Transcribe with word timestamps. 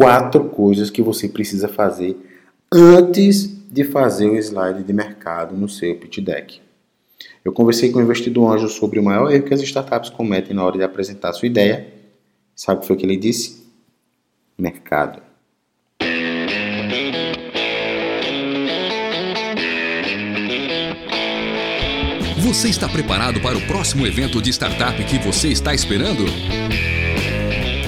quatro 0.00 0.44
coisas 0.44 0.88
que 0.88 1.02
você 1.02 1.28
precisa 1.28 1.68
fazer 1.68 2.16
antes 2.72 3.46
de 3.70 3.84
fazer 3.84 4.30
o 4.30 4.36
slide 4.36 4.82
de 4.82 4.94
mercado 4.94 5.54
no 5.54 5.68
seu 5.68 5.94
pitch 5.96 6.20
deck. 6.20 6.58
Eu 7.44 7.52
conversei 7.52 7.92
com 7.92 7.98
o 7.98 8.02
investidor 8.02 8.50
anjo 8.50 8.66
sobre 8.70 8.98
o 8.98 9.02
maior 9.02 9.30
erro 9.30 9.44
que 9.44 9.52
as 9.52 9.60
startups 9.60 10.08
cometem 10.08 10.56
na 10.56 10.64
hora 10.64 10.78
de 10.78 10.84
apresentar 10.84 11.34
sua 11.34 11.46
ideia. 11.46 11.86
Sabe 12.56 12.78
o 12.78 12.80
que 12.80 12.86
foi 12.86 12.96
que 12.96 13.04
ele 13.04 13.18
disse? 13.18 13.62
Mercado. 14.56 15.20
Você 22.38 22.68
está 22.68 22.88
preparado 22.88 23.38
para 23.42 23.58
o 23.58 23.66
próximo 23.66 24.06
evento 24.06 24.40
de 24.40 24.48
startup 24.48 25.04
que 25.04 25.18
você 25.18 25.48
está 25.48 25.74
esperando? 25.74 26.24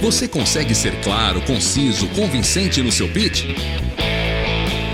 Você 0.03 0.27
consegue 0.27 0.75
ser 0.75 1.01
claro, 1.01 1.41
conciso, 1.43 2.09
convincente 2.09 2.83
no 2.83 2.91
seu 2.91 3.09
pitch? 3.13 3.45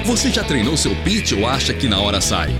Você 0.04 0.28
já 0.28 0.44
treinou 0.44 0.76
seu 0.76 0.94
pitch 1.02 1.32
ou 1.32 1.46
acha 1.46 1.72
que 1.72 1.88
na 1.88 1.98
hora 1.98 2.20
sai? 2.20 2.50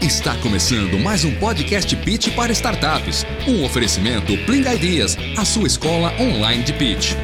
Está 0.00 0.36
começando 0.40 0.96
mais 1.00 1.24
um 1.24 1.34
podcast 1.40 1.96
Pitch 1.96 2.32
para 2.36 2.52
startups. 2.52 3.26
Um 3.48 3.64
oferecimento 3.64 4.38
Pling 4.46 4.72
Ideas, 4.72 5.16
a 5.36 5.44
sua 5.44 5.66
escola 5.66 6.12
online 6.20 6.62
de 6.62 6.74
pitch. 6.74 7.14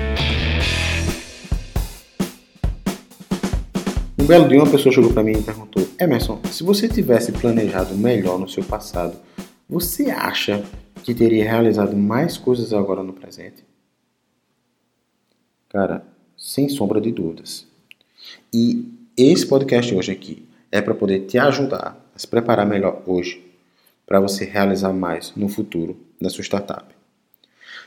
Um 4.18 4.26
belo 4.26 4.48
dia 4.48 4.58
uma 4.58 4.68
pessoa 4.68 4.92
chegou 4.92 5.12
para 5.12 5.22
mim 5.22 5.38
e 5.38 5.42
perguntou: 5.42 5.86
Emerson, 6.00 6.40
se 6.50 6.64
você 6.64 6.88
tivesse 6.88 7.30
planejado 7.30 7.94
melhor 7.94 8.36
no 8.36 8.48
seu 8.48 8.64
passado, 8.64 9.16
você 9.70 10.10
acha 10.10 10.64
que 11.04 11.14
teria 11.14 11.44
realizado 11.44 11.96
mais 11.96 12.36
coisas 12.36 12.72
agora 12.72 13.04
no 13.04 13.12
presente? 13.12 13.64
Cara, 15.68 16.06
sem 16.36 16.68
sombra 16.68 17.00
de 17.00 17.10
dúvidas. 17.10 17.66
E 18.52 18.92
esse 19.16 19.46
podcast 19.46 19.94
hoje 19.94 20.12
aqui 20.12 20.48
é 20.70 20.80
para 20.80 20.94
poder 20.94 21.26
te 21.26 21.38
ajudar 21.38 21.96
a 22.14 22.18
se 22.18 22.26
preparar 22.26 22.66
melhor 22.66 23.02
hoje 23.06 23.44
para 24.06 24.20
você 24.20 24.44
realizar 24.44 24.92
mais 24.92 25.34
no 25.34 25.48
futuro 25.48 25.98
da 26.20 26.30
sua 26.30 26.42
startup. 26.42 26.94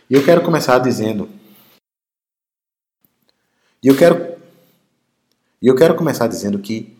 E 0.09 0.13
eu 0.13 0.25
quero 0.25 0.43
começar 0.43 0.79
dizendo 0.79 1.29
e 3.81 3.87
eu 3.87 3.95
quero 3.95 4.37
e 5.61 5.67
eu 5.67 5.75
quero 5.75 5.95
começar 5.95 6.27
dizendo 6.27 6.59
que 6.59 6.97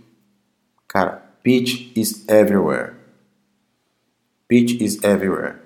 cara, 0.88 1.17
pitch 1.43 1.91
is 1.97 2.27
everywhere. 2.27 2.93
Pitch 4.47 4.81
is 4.81 5.03
everywhere. 5.03 5.58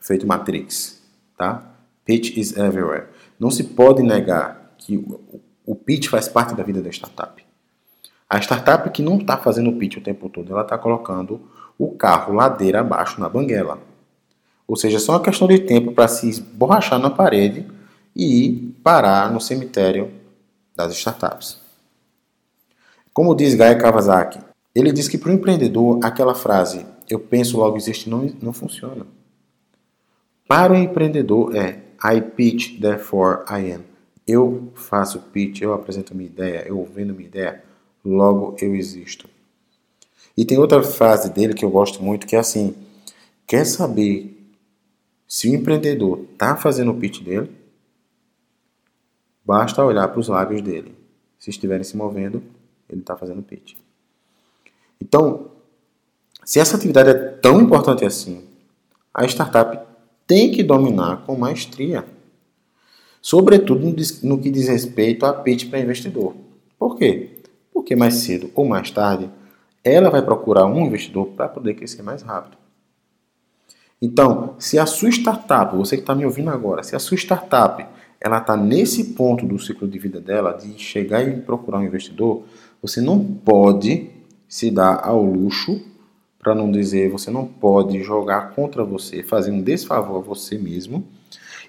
Feito 0.00 0.26
Matrix, 0.26 1.02
tá? 1.36 1.74
Pitch 2.04 2.36
is 2.36 2.56
everywhere. 2.56 3.08
Não 3.38 3.50
se 3.50 3.64
pode 3.64 4.02
negar 4.02 4.74
que 4.78 5.04
o 5.64 5.74
pitch 5.74 6.08
faz 6.08 6.28
parte 6.28 6.54
da 6.54 6.62
vida 6.62 6.82
da 6.82 6.90
startup. 6.90 7.44
A 8.28 8.38
startup 8.40 8.90
que 8.90 9.02
não 9.02 9.18
está 9.18 9.36
fazendo 9.36 9.72
pitch 9.74 9.96
o 9.96 10.00
tempo 10.00 10.28
todo, 10.28 10.52
ela 10.52 10.62
está 10.62 10.76
colocando 10.76 11.40
o 11.78 11.92
carro 11.92 12.34
ladeira 12.34 12.80
abaixo 12.80 13.20
na 13.20 13.28
banguela. 13.28 13.78
Ou 14.66 14.76
seja, 14.76 14.96
é 14.96 15.00
só 15.00 15.12
uma 15.12 15.22
questão 15.22 15.48
de 15.48 15.60
tempo 15.60 15.92
para 15.92 16.08
se 16.08 16.28
esborrachar 16.28 16.98
na 16.98 17.10
parede 17.10 17.66
e 18.14 18.74
parar 18.82 19.32
no 19.32 19.40
cemitério 19.40 20.10
das 20.76 20.92
startups. 20.92 21.60
Como 23.12 23.34
diz 23.34 23.54
Guy 23.54 23.76
Kawasaki, 23.76 24.38
ele 24.74 24.92
diz 24.92 25.08
que 25.08 25.16
para 25.18 25.30
o 25.30 25.34
empreendedor 25.34 25.98
aquela 26.02 26.34
frase 26.34 26.86
eu 27.08 27.18
penso 27.18 27.56
logo 27.56 27.76
existe 27.76 28.10
não, 28.10 28.30
não 28.42 28.52
funciona. 28.52 29.06
Para 30.46 30.72
o 30.72 30.76
empreendedor 30.76 31.56
é 31.56 31.87
I 32.02 32.20
pitch, 32.20 32.80
therefore 32.80 33.44
I 33.50 33.72
am. 33.72 33.84
Eu 34.26 34.70
faço 34.74 35.20
pitch, 35.32 35.62
eu 35.62 35.72
apresento 35.72 36.14
minha 36.14 36.28
ideia, 36.28 36.66
eu 36.66 36.84
vendo 36.84 37.14
minha 37.14 37.28
ideia, 37.28 37.64
logo 38.04 38.56
eu 38.60 38.74
existo. 38.74 39.28
E 40.36 40.44
tem 40.44 40.58
outra 40.58 40.82
frase 40.82 41.30
dele 41.30 41.54
que 41.54 41.64
eu 41.64 41.70
gosto 41.70 42.02
muito 42.02 42.26
que 42.26 42.36
é 42.36 42.38
assim: 42.38 42.74
quer 43.46 43.64
saber 43.64 44.38
se 45.26 45.48
o 45.48 45.54
empreendedor 45.54 46.26
está 46.32 46.56
fazendo 46.56 46.92
o 46.92 46.98
pitch 46.98 47.22
dele? 47.22 47.50
Basta 49.44 49.84
olhar 49.84 50.06
para 50.08 50.20
os 50.20 50.28
lábios 50.28 50.60
dele. 50.62 50.94
Se 51.38 51.50
estiverem 51.50 51.82
se 51.82 51.96
movendo, 51.96 52.42
ele 52.88 53.00
está 53.00 53.16
fazendo 53.16 53.42
pitch. 53.42 53.76
Então, 55.00 55.50
se 56.44 56.60
essa 56.60 56.76
atividade 56.76 57.10
é 57.10 57.14
tão 57.14 57.60
importante 57.60 58.04
assim, 58.04 58.46
a 59.12 59.24
startup 59.24 59.78
tem 60.28 60.52
que 60.52 60.62
dominar 60.62 61.24
com 61.26 61.36
maestria 61.36 62.04
sobretudo 63.20 63.94
no 64.22 64.38
que 64.38 64.50
diz 64.50 64.68
respeito 64.68 65.26
a 65.26 65.32
pitch 65.32 65.68
para 65.68 65.80
investidor. 65.80 66.34
Por 66.78 66.96
quê? 66.96 67.40
Porque 67.72 67.96
mais 67.96 68.14
cedo 68.14 68.50
ou 68.54 68.64
mais 68.64 68.90
tarde 68.90 69.28
ela 69.84 70.10
vai 70.10 70.22
procurar 70.22 70.66
um 70.66 70.86
investidor 70.86 71.26
para 71.28 71.48
poder 71.48 71.74
crescer 71.74 72.02
mais 72.02 72.22
rápido. 72.22 72.56
Então, 74.00 74.54
se 74.58 74.78
a 74.78 74.86
sua 74.86 75.08
startup, 75.08 75.76
você 75.76 75.96
que 75.96 76.02
está 76.02 76.14
me 76.14 76.24
ouvindo 76.24 76.50
agora, 76.50 76.82
se 76.82 76.94
a 76.94 76.98
sua 76.98 77.16
startup 77.16 77.84
ela 78.20 78.38
está 78.38 78.56
nesse 78.56 79.12
ponto 79.12 79.46
do 79.46 79.58
ciclo 79.58 79.88
de 79.88 79.98
vida 79.98 80.20
dela, 80.20 80.52
de 80.52 80.78
chegar 80.78 81.26
e 81.26 81.40
procurar 81.40 81.78
um 81.78 81.84
investidor, 81.84 82.44
você 82.80 83.00
não 83.00 83.22
pode 83.24 84.10
se 84.48 84.70
dar 84.70 85.00
ao 85.04 85.24
luxo, 85.24 85.80
para 86.48 86.54
não 86.54 86.72
dizer, 86.72 87.10
você 87.10 87.30
não 87.30 87.46
pode 87.46 88.02
jogar 88.02 88.54
contra 88.54 88.82
você, 88.82 89.22
fazer 89.22 89.50
um 89.50 89.60
desfavor 89.60 90.16
a 90.16 90.24
você 90.24 90.56
mesmo 90.56 91.06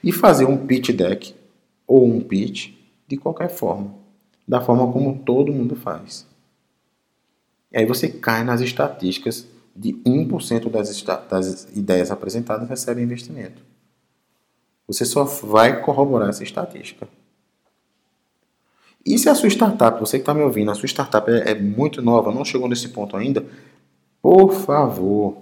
e 0.01 0.09
fazer 0.09 0.45
um 0.45 0.65
pitch 0.65 0.91
deck 0.91 1.35
ou 1.85 2.07
um 2.07 2.21
pitch 2.21 2.71
de 3.05 3.17
qualquer 3.17 3.49
forma, 3.49 3.93
da 4.47 4.61
forma 4.61 4.89
como 4.89 5.19
todo 5.19 5.51
mundo 5.51 5.75
faz. 5.75 6.25
E 7.69 7.77
aí 7.77 7.85
você 7.85 8.07
cai 8.07 8.41
nas 8.45 8.61
estatísticas 8.61 9.45
de 9.75 9.95
1% 9.95 10.69
das, 10.69 11.01
das 11.29 11.67
ideias 11.75 12.09
apresentadas 12.09 12.69
recebem 12.69 13.03
investimento. 13.03 13.61
Você 14.87 15.03
só 15.03 15.25
vai 15.25 15.81
corroborar 15.81 16.29
essa 16.29 16.41
estatística. 16.43 17.05
E 19.05 19.17
se 19.17 19.27
a 19.27 19.35
sua 19.35 19.49
startup, 19.49 19.99
você 19.99 20.19
que 20.19 20.21
está 20.21 20.33
me 20.33 20.41
ouvindo, 20.41 20.71
a 20.71 20.75
sua 20.75 20.87
startup 20.87 21.29
é, 21.29 21.51
é 21.51 21.55
muito 21.55 22.01
nova, 22.01 22.31
não 22.31 22.45
chegou 22.45 22.69
nesse 22.69 22.87
ponto 22.87 23.17
ainda, 23.17 23.45
por 24.21 24.53
favor, 24.53 25.37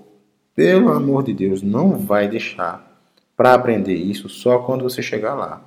pelo 0.55 0.89
amor 0.89 1.23
de 1.23 1.33
Deus, 1.33 1.61
não 1.61 1.97
vai 1.97 2.27
deixar 2.27 2.87
para 3.35 3.53
aprender 3.53 3.95
isso 3.95 4.27
só 4.27 4.59
quando 4.59 4.83
você 4.83 5.01
chegar 5.01 5.35
lá. 5.35 5.61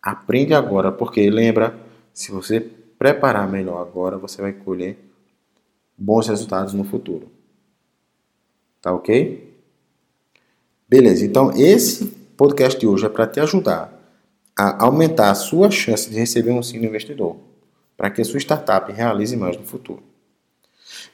Aprende 0.00 0.54
agora, 0.54 0.90
porque 0.90 1.28
lembra, 1.28 1.78
se 2.12 2.32
você 2.32 2.60
preparar 2.60 3.48
melhor 3.48 3.80
agora, 3.80 4.16
você 4.16 4.40
vai 4.40 4.52
colher 4.52 4.98
bons 5.96 6.26
resultados 6.28 6.72
no 6.72 6.84
futuro. 6.84 7.28
Tá 8.80 8.92
ok? 8.92 9.52
Beleza, 10.88 11.24
então 11.24 11.52
esse 11.56 12.06
podcast 12.36 12.78
de 12.78 12.86
hoje 12.86 13.06
é 13.06 13.08
para 13.08 13.26
te 13.26 13.40
ajudar 13.40 13.92
a 14.58 14.84
aumentar 14.84 15.30
a 15.30 15.34
sua 15.34 15.70
chance 15.70 16.10
de 16.10 16.18
receber 16.18 16.50
um 16.50 16.62
sim 16.62 16.80
do 16.80 16.86
investidor, 16.86 17.36
para 17.96 18.10
que 18.10 18.20
a 18.20 18.24
sua 18.24 18.38
startup 18.38 18.90
realize 18.92 19.36
mais 19.36 19.56
no 19.56 19.64
futuro. 19.64 20.02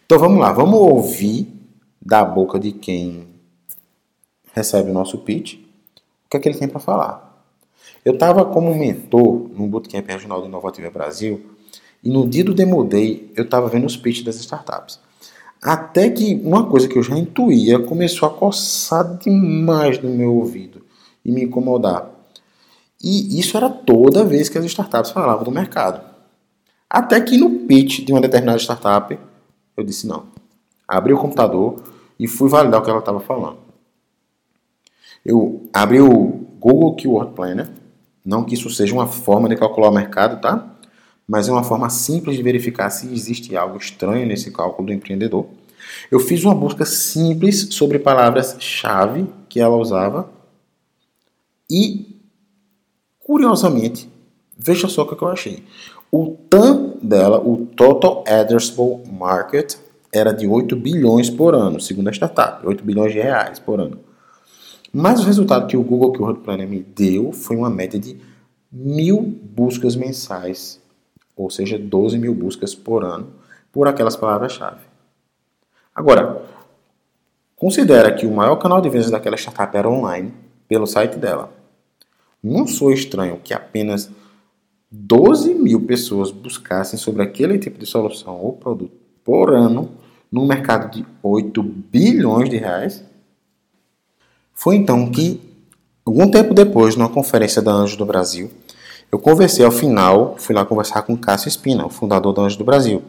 Então 0.04 0.18
vamos 0.18 0.40
lá, 0.40 0.52
vamos 0.52 0.78
ouvir 0.78 1.46
da 2.00 2.24
boca 2.24 2.58
de 2.58 2.72
quem 2.72 3.26
recebe 4.54 4.90
o 4.90 4.94
nosso 4.94 5.18
pitch 5.18 5.68
o 6.28 6.30
que 6.30 6.36
é 6.36 6.40
que 6.40 6.48
ele 6.48 6.58
tem 6.58 6.68
para 6.68 6.78
falar. 6.78 7.42
Eu 8.04 8.12
estava 8.12 8.44
como 8.44 8.74
mentor 8.74 9.48
no 9.56 9.66
Bootcamp 9.66 10.06
Regional 10.06 10.42
do 10.42 10.46
Inovativa 10.46 10.90
Brasil 10.90 11.40
e 12.04 12.10
no 12.10 12.28
dia 12.28 12.44
do 12.44 12.52
Demo 12.52 12.84
Day 12.84 13.32
eu 13.34 13.44
estava 13.44 13.66
vendo 13.68 13.86
os 13.86 13.96
pitches 13.96 14.24
das 14.24 14.36
startups. 14.36 15.00
Até 15.60 16.10
que 16.10 16.34
uma 16.44 16.66
coisa 16.66 16.86
que 16.86 16.98
eu 16.98 17.02
já 17.02 17.16
intuía 17.16 17.78
começou 17.78 18.28
a 18.28 18.32
coçar 18.32 19.16
demais 19.16 20.00
no 20.02 20.10
meu 20.10 20.34
ouvido 20.34 20.84
e 21.24 21.32
me 21.32 21.44
incomodar. 21.44 22.10
E 23.02 23.40
isso 23.40 23.56
era 23.56 23.70
toda 23.70 24.22
vez 24.22 24.50
que 24.50 24.58
as 24.58 24.64
startups 24.66 25.10
falavam 25.10 25.44
do 25.44 25.50
mercado. 25.50 26.02
Até 26.90 27.20
que 27.22 27.38
no 27.38 27.50
pitch 27.60 28.04
de 28.04 28.12
uma 28.12 28.20
determinada 28.20 28.58
startup 28.58 29.18
eu 29.80 29.84
disse 29.84 30.06
não. 30.06 30.26
Abri 30.86 31.12
o 31.12 31.18
computador 31.18 31.82
e 32.18 32.26
fui 32.26 32.48
validar 32.48 32.80
o 32.80 32.84
que 32.84 32.90
ela 32.90 32.98
estava 32.98 33.20
falando. 33.20 33.58
Eu 35.24 35.68
abri 35.72 36.00
o 36.00 36.46
Google 36.60 36.94
Keyword 36.94 37.34
Planner 37.34 37.68
não 38.28 38.44
que 38.44 38.52
isso 38.52 38.68
seja 38.68 38.92
uma 38.92 39.06
forma 39.06 39.48
de 39.48 39.56
calcular 39.56 39.88
o 39.88 39.94
mercado, 39.94 40.38
tá? 40.38 40.76
Mas 41.26 41.48
é 41.48 41.52
uma 41.52 41.64
forma 41.64 41.88
simples 41.88 42.36
de 42.36 42.42
verificar 42.42 42.90
se 42.90 43.10
existe 43.10 43.56
algo 43.56 43.78
estranho 43.78 44.26
nesse 44.26 44.50
cálculo 44.50 44.88
do 44.88 44.92
empreendedor. 44.92 45.46
Eu 46.10 46.20
fiz 46.20 46.44
uma 46.44 46.54
busca 46.54 46.84
simples 46.84 47.68
sobre 47.70 47.98
palavras-chave 47.98 49.26
que 49.48 49.60
ela 49.60 49.76
usava 49.76 50.30
e, 51.70 52.20
curiosamente, 53.18 54.10
veja 54.58 54.88
só 54.88 55.04
o 55.04 55.06
que 55.06 55.24
eu 55.24 55.28
achei. 55.28 55.64
O 56.10 56.36
TAM 56.48 56.94
dela, 57.02 57.38
o 57.38 57.66
Total 57.66 58.24
Addressable 58.26 59.02
Market, 59.12 59.76
era 60.12 60.32
de 60.32 60.46
8 60.46 60.74
bilhões 60.74 61.28
por 61.28 61.54
ano, 61.54 61.78
segundo 61.78 62.08
a 62.08 62.12
startup, 62.12 62.66
8 62.66 62.82
bilhões 62.82 63.12
de 63.12 63.20
reais 63.20 63.58
por 63.58 63.78
ano. 63.78 63.98
Mas 64.90 65.20
o 65.20 65.24
resultado 65.24 65.66
que 65.66 65.76
o 65.76 65.82
Google 65.82 66.12
Keyword 66.12 66.40
Planner 66.40 66.66
me 66.66 66.80
deu 66.80 67.30
foi 67.30 67.56
uma 67.56 67.68
média 67.68 68.00
de 68.00 68.18
mil 68.72 69.20
buscas 69.22 69.96
mensais, 69.96 70.80
ou 71.36 71.50
seja, 71.50 71.78
12 71.78 72.18
mil 72.18 72.34
buscas 72.34 72.74
por 72.74 73.04
ano, 73.04 73.28
por 73.70 73.86
aquelas 73.86 74.16
palavras-chave. 74.16 74.80
Agora, 75.94 76.42
considera 77.54 78.14
que 78.14 78.24
o 78.24 78.32
maior 78.32 78.56
canal 78.56 78.80
de 78.80 78.88
vendas 78.88 79.10
daquela 79.10 79.36
startup 79.36 79.76
era 79.76 79.88
online, 79.88 80.32
pelo 80.66 80.86
site 80.86 81.18
dela. 81.18 81.52
Não 82.42 82.66
sou 82.66 82.92
estranho 82.92 83.40
que 83.42 83.52
apenas 83.52 84.10
12 84.90 85.54
mil 85.54 85.82
pessoas 85.82 86.30
buscassem 86.30 86.98
sobre 86.98 87.22
aquele 87.22 87.58
tipo 87.58 87.78
de 87.78 87.86
solução 87.86 88.40
ou 88.40 88.52
produto 88.54 88.96
por 89.24 89.54
ano, 89.54 89.90
num 90.30 90.46
mercado 90.46 90.90
de 90.90 91.04
8 91.22 91.62
bilhões 91.62 92.48
de 92.48 92.56
reais. 92.56 93.04
Foi 94.52 94.76
então 94.76 95.10
que 95.10 95.48
Algum 96.08 96.30
tempo 96.30 96.54
depois, 96.54 96.96
numa 96.96 97.10
conferência 97.10 97.60
da 97.60 97.70
Anjo 97.70 97.98
do 97.98 98.06
Brasil, 98.06 98.50
eu 99.12 99.18
conversei 99.18 99.62
ao 99.62 99.70
final, 99.70 100.36
fui 100.38 100.54
lá 100.54 100.64
conversar 100.64 101.02
com 101.02 101.14
Cássio 101.14 101.50
Espina, 101.50 101.84
o 101.84 101.90
fundador 101.90 102.32
da 102.32 102.40
Anjo 102.40 102.56
do 102.56 102.64
Brasil. 102.64 103.02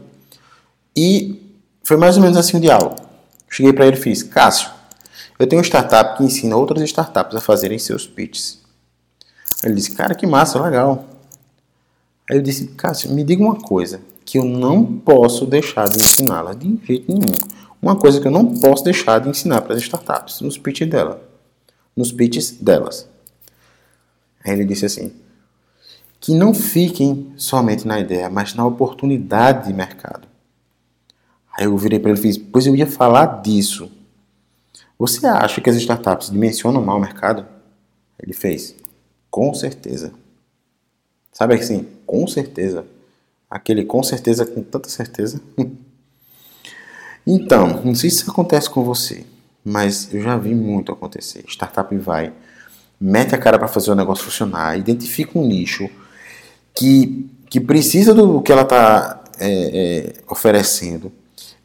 E 0.94 1.42
foi 1.82 1.96
mais 1.96 2.18
ou 2.18 2.22
menos 2.22 2.36
assim 2.36 2.58
o 2.58 2.60
diálogo. 2.60 2.98
Cheguei 3.50 3.72
para 3.72 3.88
ele 3.88 3.96
e 3.96 4.02
fiz: 4.02 4.22
Cássio, 4.22 4.70
eu 5.40 5.48
tenho 5.48 5.62
uma 5.62 5.64
startup 5.66 6.18
que 6.18 6.26
ensina 6.26 6.58
outras 6.58 6.84
startups 6.84 7.38
a 7.38 7.40
fazerem 7.40 7.80
seus 7.80 8.06
pitches. 8.06 8.60
Ele 9.64 9.76
disse: 9.76 9.96
Cara, 9.96 10.14
que 10.14 10.28
massa, 10.28 10.62
legal. 10.62 11.06
Aí 12.30 12.38
eu 12.38 12.42
disse: 12.42 12.68
Cássio, 12.68 13.12
me 13.12 13.24
diga 13.24 13.44
uma 13.44 13.56
coisa 13.56 14.02
que 14.24 14.38
eu 14.38 14.46
não 14.46 14.86
posso 14.86 15.46
deixar 15.46 15.90
de 15.90 15.98
ensiná-la 15.98 16.54
de 16.54 16.80
jeito 16.84 17.12
nenhum. 17.12 17.34
Uma 17.82 17.96
coisa 17.96 18.20
que 18.22 18.28
eu 18.28 18.32
não 18.32 18.60
posso 18.60 18.84
deixar 18.84 19.20
de 19.20 19.30
ensinar 19.30 19.62
para 19.62 19.74
as 19.74 19.82
startups 19.82 20.42
nos 20.42 20.58
pitches 20.58 20.90
dela 20.90 21.30
nos 22.00 22.14
pitches 22.14 22.52
delas. 22.52 23.08
Aí 24.44 24.54
ele 24.54 24.64
disse 24.64 24.86
assim: 24.86 25.12
que 26.20 26.34
não 26.34 26.54
fiquem 26.54 27.34
somente 27.36 27.86
na 27.86 28.00
ideia, 28.00 28.30
mas 28.30 28.54
na 28.54 28.66
oportunidade 28.66 29.68
de 29.68 29.74
mercado. 29.74 30.28
Aí 31.58 31.66
eu 31.66 31.78
virei 31.78 32.00
para 32.00 32.12
ele 32.12 32.20
e 32.20 32.22
fiz: 32.22 32.38
pois 32.38 32.66
eu 32.66 32.76
ia 32.76 32.88
falar 32.88 33.42
disso. 33.42 33.92
Você 34.98 35.28
acha 35.28 35.62
que 35.62 35.70
as 35.70 35.76
startups 35.76 36.30
dimensionam 36.30 36.82
mal 36.82 36.98
o 36.98 37.02
mercado? 37.02 37.46
Ele 38.18 38.34
fez: 38.34 38.74
com 39.30 39.54
certeza. 39.54 40.14
Sabe 41.40 41.56
assim? 41.56 41.88
Com 42.06 42.28
certeza. 42.28 42.86
Aquele 43.50 43.84
com 43.84 44.04
certeza, 44.04 44.46
com 44.46 44.62
tanta 44.62 44.90
certeza. 44.90 45.42
então, 47.26 47.82
não 47.84 47.96
sei 47.96 48.12
se 48.12 48.18
isso 48.18 48.30
acontece 48.30 48.70
com 48.70 48.84
você 48.84 49.26
mas 49.64 50.10
eu 50.14 50.22
já 50.22 50.38
vi 50.38 50.56
muito 50.56 50.92
acontecer. 50.92 51.44
Startup 51.48 51.96
vai, 51.98 52.34
mete 53.00 53.36
a 53.36 53.38
cara 53.38 53.60
para 53.60 53.68
fazer 53.68 53.92
o 53.92 53.96
negócio 53.96 54.24
funcionar, 54.24 54.78
identifica 54.78 55.38
um 55.38 55.46
nicho 55.46 55.90
que, 56.74 57.30
que 57.50 57.60
precisa 57.60 58.14
do 58.14 58.42
que 58.42 58.52
ela 58.52 58.64
está 58.64 59.24
é, 59.40 59.48
é, 59.48 60.14
oferecendo, 60.30 61.12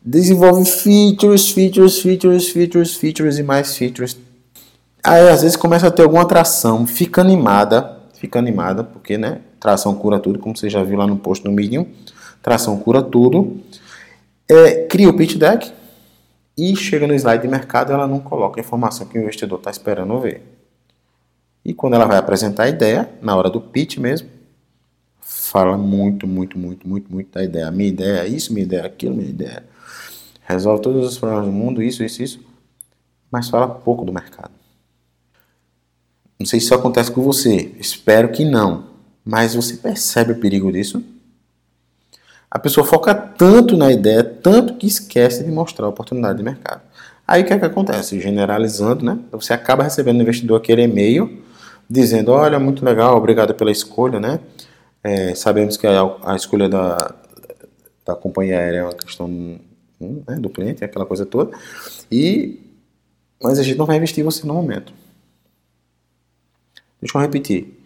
desenvolve 0.04 0.64
features, 0.68 1.50
features, 1.50 1.98
features, 2.00 2.48
features, 2.48 2.94
features 2.94 3.38
e 3.38 3.42
mais 3.42 3.76
features. 3.76 4.16
Aí 5.02 5.28
às 5.28 5.42
vezes 5.42 5.56
começa 5.56 5.88
a 5.88 5.90
ter 5.90 6.02
alguma 6.02 6.22
atração, 6.22 6.86
fica 6.86 7.20
animada, 7.20 8.00
fica 8.18 8.38
animada, 8.38 8.82
porque 8.84 9.18
né, 9.18 9.40
tração 9.64 9.94
cura 9.94 10.20
tudo, 10.20 10.38
como 10.38 10.54
você 10.54 10.68
já 10.68 10.84
viu 10.84 10.98
lá 10.98 11.06
no 11.06 11.16
post 11.16 11.42
no 11.42 11.50
Medium, 11.50 11.86
tração 12.42 12.78
cura 12.78 13.02
tudo. 13.02 13.62
É, 14.46 14.84
cria 14.84 15.08
o 15.08 15.16
pitch 15.16 15.36
deck, 15.36 15.72
e 16.54 16.76
chega 16.76 17.06
no 17.06 17.14
slide 17.14 17.40
de 17.40 17.48
mercado, 17.48 17.90
ela 17.90 18.06
não 18.06 18.20
coloca 18.20 18.60
a 18.60 18.62
informação 18.62 19.06
que 19.06 19.18
o 19.18 19.22
investidor 19.22 19.58
está 19.58 19.70
esperando 19.70 20.20
ver. 20.20 20.42
E 21.64 21.72
quando 21.72 21.94
ela 21.94 22.04
vai 22.04 22.18
apresentar 22.18 22.64
a 22.64 22.68
ideia, 22.68 23.08
na 23.22 23.34
hora 23.34 23.48
do 23.48 23.58
pitch 23.58 23.96
mesmo, 23.96 24.28
fala 25.22 25.78
muito, 25.78 26.26
muito, 26.26 26.58
muito, 26.58 26.86
muito, 26.86 27.10
muito 27.10 27.32
da 27.32 27.42
ideia. 27.42 27.70
Minha 27.70 27.88
ideia 27.88 28.20
é 28.20 28.28
isso, 28.28 28.52
minha 28.52 28.66
ideia 28.66 28.82
é 28.82 28.86
aquilo, 28.86 29.16
minha 29.16 29.30
ideia. 29.30 29.64
Resolve 30.42 30.82
todos 30.82 31.06
os 31.08 31.16
problemas 31.16 31.46
do 31.46 31.52
mundo, 31.52 31.82
isso, 31.82 32.04
isso, 32.04 32.22
isso. 32.22 32.40
Mas 33.32 33.48
fala 33.48 33.66
pouco 33.66 34.04
do 34.04 34.12
mercado. 34.12 34.52
Não 36.38 36.44
sei 36.44 36.60
se 36.60 36.66
isso 36.66 36.74
acontece 36.74 37.10
com 37.10 37.22
você. 37.22 37.74
Espero 37.80 38.30
que 38.30 38.44
não. 38.44 38.93
Mas 39.24 39.54
você 39.54 39.76
percebe 39.76 40.32
o 40.32 40.40
perigo 40.40 40.70
disso? 40.70 41.02
A 42.50 42.58
pessoa 42.58 42.86
foca 42.86 43.14
tanto 43.14 43.76
na 43.76 43.90
ideia, 43.90 44.22
tanto 44.22 44.74
que 44.74 44.86
esquece 44.86 45.42
de 45.42 45.50
mostrar 45.50 45.86
a 45.86 45.88
oportunidade 45.88 46.38
de 46.38 46.44
mercado. 46.44 46.82
Aí 47.26 47.42
o 47.42 47.46
que 47.46 47.52
é 47.52 47.58
que 47.58 47.64
acontece? 47.64 48.20
Generalizando, 48.20 49.04
né? 49.04 49.18
Você 49.32 49.52
acaba 49.52 49.82
recebendo 49.82 50.18
do 50.18 50.22
investidor 50.22 50.58
aquele 50.58 50.82
e-mail 50.82 51.42
dizendo, 51.88 52.32
olha, 52.32 52.58
muito 52.60 52.84
legal, 52.84 53.16
obrigado 53.16 53.54
pela 53.54 53.70
escolha, 53.70 54.20
né? 54.20 54.40
É, 55.02 55.34
sabemos 55.34 55.76
que 55.76 55.86
a, 55.86 56.16
a, 56.22 56.36
escolha 56.36 56.68
da, 56.68 57.14
da 58.04 58.14
companhia 58.14 58.58
aérea 58.58 58.78
é 58.78 58.82
uma 58.84 58.94
questão 58.94 59.26
hum, 59.26 59.58
né, 60.26 60.36
do 60.36 60.48
cliente, 60.48 60.84
aquela 60.84 61.04
coisa 61.06 61.26
toda. 61.26 61.56
E, 62.10 62.60
mas 63.42 63.58
a 63.58 63.62
gente 63.62 63.76
não 63.76 63.86
vai 63.86 63.96
investir 63.96 64.20
em 64.20 64.24
você 64.24 64.46
no 64.46 64.54
momento. 64.54 64.92
Deixa 67.00 67.18
eu 67.18 67.20
repetir. 67.20 67.83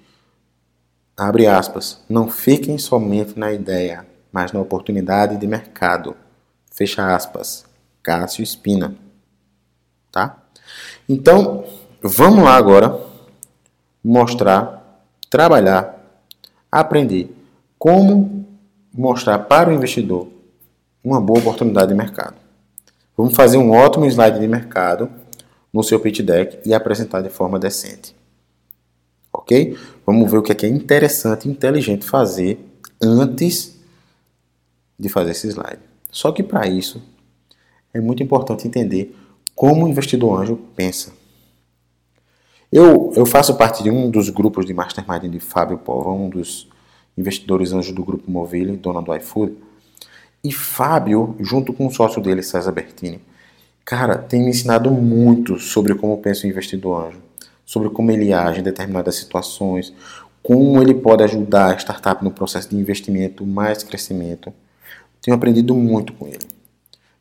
Abre 1.19 1.47
aspas. 1.47 2.01
Não 2.09 2.31
fiquem 2.31 2.79
somente 2.79 3.39
na 3.39 3.53
ideia 3.53 4.07
mas 4.33 4.53
na 4.53 4.61
oportunidade 4.61 5.37
de 5.37 5.47
mercado. 5.47 6.17
Fecha 6.71 7.15
aspas. 7.15 7.65
Cássio 8.03 8.43
Espina. 8.43 8.95
Tá? 10.13 10.37
Então, 11.09 11.65
vamos 12.03 12.45
lá 12.45 12.55
agora 12.57 12.99
mostrar, 14.03 15.03
trabalhar, 15.29 15.99
aprender 16.71 17.35
como 17.79 18.47
mostrar 18.93 19.41
para 19.41 19.71
o 19.71 19.73
investidor 19.73 20.29
uma 21.03 21.21
boa 21.21 21.41
oportunidade 21.41 21.89
de 21.89 21.95
mercado. 21.95 22.37
Vamos 23.17 23.35
fazer 23.35 23.59
um 23.59 23.73
ótimo 23.73 24.07
slide 24.07 24.39
de 24.39 24.47
mercado 24.47 25.11
no 25.73 25.83
seu 25.83 25.99
pitch 26.01 26.21
deck 26.21 26.61
e 26.65 26.73
apresentar 26.73 27.23
de 27.23 27.29
forma 27.29 27.59
decente. 27.59 28.15
Ok? 29.39 29.79
Vamos 30.05 30.31
ver 30.31 30.39
o 30.39 30.43
que 30.43 30.67
é, 30.67 30.69
interessante 30.69 31.47
e 31.47 31.51
inteligente 31.51 32.05
fazer 32.05 32.59
antes 33.01 33.79
de 34.99 35.09
fazer 35.09 35.31
esse 35.31 35.49
slide. 35.49 35.79
Só 36.11 36.33
que 36.33 36.43
para 36.43 36.67
isso 36.67 37.01
é 37.95 38.01
muito 38.01 38.23
importante 38.23 38.67
entender 38.67 39.15
como 39.55 39.87
o 39.87 39.89
investidor 39.89 40.41
anjo 40.41 40.57
pensa. 40.75 41.13
Eu, 42.71 43.13
eu 43.15 43.25
faço 43.25 43.57
parte 43.57 43.83
de 43.83 43.91
um 43.91 44.11
dos 44.11 44.29
grupos 44.29 44.67
de 44.67 44.75
mastermind 44.75 45.31
de 45.31 45.41
Fábio 45.41 45.79
Pova, 45.79 46.11
um 46.11 46.29
dos 46.29 46.69
investidores 47.17 47.73
anjos 47.73 47.93
do 47.93 48.05
grupo 48.05 48.31
Movile, 48.31 48.77
dono 48.77 49.01
do 49.01 49.15
iFood. 49.17 49.55
E 50.43 50.53
Fábio, 50.53 51.37
junto 51.41 51.73
com 51.73 51.87
o 51.87 51.91
sócio 51.91 52.21
dele, 52.21 52.43
César 52.43 52.73
Bertini, 52.73 53.21
cara, 53.85 54.19
tem 54.19 54.43
me 54.43 54.51
ensinado 54.51 54.91
muito 54.91 55.59
sobre 55.59 55.95
como 55.95 56.19
pensa 56.19 56.47
o 56.47 56.51
investidor 56.51 57.07
anjo, 57.07 57.28
sobre 57.69 57.91
como 57.91 58.11
ele 58.11 58.33
age 58.33 58.61
em 58.61 58.63
determinadas 58.63 59.17
situações, 59.17 59.93
como 60.43 60.81
ele 60.81 60.95
pode 60.95 61.23
ajudar 61.23 61.75
a 61.75 61.77
startup 61.77 62.25
no 62.25 62.31
processo 62.31 62.71
de 62.71 62.77
investimento, 62.77 63.45
mais 63.45 63.83
crescimento. 63.83 64.51
Tenho 65.21 65.37
aprendido 65.37 65.75
muito 65.75 66.15
com 66.15 66.27
ele. 66.27 66.49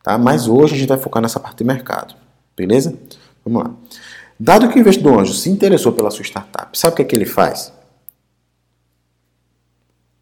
Tá? 0.01 0.17
Mas 0.17 0.47
hoje 0.47 0.73
a 0.73 0.77
gente 0.77 0.87
vai 0.87 0.97
focar 0.97 1.21
nessa 1.21 1.37
parte 1.37 1.57
de 1.57 1.65
mercado. 1.65 2.15
Beleza? 2.55 2.97
Vamos 3.43 3.61
lá. 3.61 3.75
Dado 4.39 4.69
que 4.69 4.77
o 4.77 4.79
investidor 4.79 5.19
anjo 5.19 5.33
se 5.33 5.49
interessou 5.49 5.91
pela 5.91 6.09
sua 6.09 6.23
startup, 6.23 6.79
sabe 6.79 6.93
o 6.93 6.95
que, 6.95 7.01
é 7.01 7.05
que 7.05 7.15
ele 7.17 7.25
faz? 7.25 7.73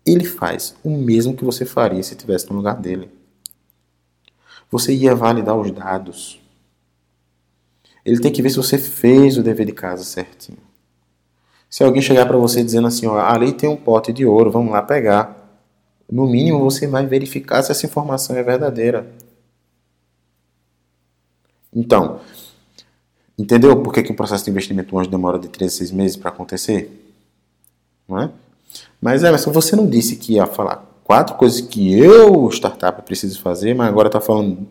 Ele 0.04 0.26
faz 0.26 0.76
o 0.84 0.90
mesmo 0.90 1.36
que 1.36 1.46
você 1.46 1.66
faria 1.66 2.02
se 2.02 2.16
estivesse 2.16 2.50
no 2.50 2.56
lugar 2.56 2.78
dele. 2.78 3.12
Você 4.72 4.92
ia 4.92 5.14
validar 5.14 5.56
os 5.56 5.70
dados. 5.70 6.42
Ele 8.06 8.20
tem 8.20 8.32
que 8.32 8.42
ver 8.42 8.52
se 8.52 8.58
você 8.58 8.78
fez 8.78 9.38
o 9.38 9.44
dever 9.44 9.66
de 9.66 9.72
casa 9.72 10.04
certinho. 10.04 10.60
Se 11.70 11.84
alguém 11.84 12.02
chegar 12.02 12.26
para 12.26 12.38
você 12.38 12.64
dizendo 12.64 12.88
assim, 12.88 13.08
ó, 13.08 13.20
ali 13.20 13.52
tem 13.52 13.68
um 13.68 13.76
pote 13.76 14.14
de 14.14 14.26
ouro, 14.26 14.52
vamos 14.52 14.72
lá 14.72 14.82
pegar 14.82 15.46
no 16.10 16.28
mínimo 16.28 16.60
você 16.60 16.88
vai 16.88 17.06
verificar 17.06 17.64
se 17.64 17.72
essa 17.72 17.86
informação 17.86 18.36
é 18.36 18.44
verdadeira. 18.44 19.12
Então, 21.74 22.20
entendeu 23.38 23.82
por 23.82 23.94
que, 23.94 24.04
que 24.04 24.12
o 24.12 24.16
processo 24.16 24.46
de 24.46 24.52
investimento 24.52 24.98
anjo 24.98 25.10
demora 25.10 25.40
de 25.40 25.50
3 25.50 25.74
a 25.74 25.78
6 25.78 25.92
meses 25.92 26.16
para 26.16 26.30
acontecer? 26.30 27.14
Não 28.08 28.22
é? 28.22 28.32
Mas 29.02 29.24
mas 29.24 29.46
você 29.46 29.76
não 29.76 29.90
disse 29.90 30.16
que 30.16 30.34
ia 30.34 30.46
falar 30.46 30.86
quatro 31.04 31.36
coisas 31.36 31.62
que 31.62 31.98
eu, 32.00 32.50
startup, 32.50 33.02
preciso 33.02 33.42
fazer, 33.42 33.74
mas 33.74 33.88
agora 33.88 34.08
está 34.08 34.22
falando 34.22 34.68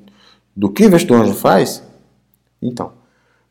do 0.56 0.70
que 0.70 0.84
o 0.84 0.86
investidor 0.86 1.20
anjo 1.20 1.34
faz? 1.34 1.82
Então, 2.62 2.92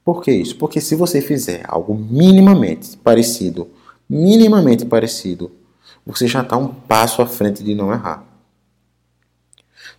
por 0.03 0.22
que 0.22 0.31
isso? 0.31 0.57
Porque 0.57 0.81
se 0.81 0.95
você 0.95 1.22
fizer 1.22 1.63
algo 1.67 1.95
minimamente 1.95 2.98
parecido, 2.98 3.69
minimamente 4.10 4.86
parecido 4.86 5.51
você 6.05 6.27
já 6.27 6.41
está 6.41 6.57
um 6.57 6.67
passo 6.67 7.22
à 7.22 7.25
frente 7.25 7.63
de 7.63 7.74
não 7.74 7.91
errar. 7.91 8.25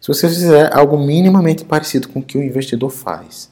Se 0.00 0.08
você 0.08 0.28
fizer 0.28 0.74
algo 0.76 0.98
minimamente 0.98 1.64
parecido 1.64 2.08
com 2.08 2.20
o 2.20 2.22
que 2.22 2.36
o 2.36 2.42
investidor 2.42 2.90
faz 2.90 3.50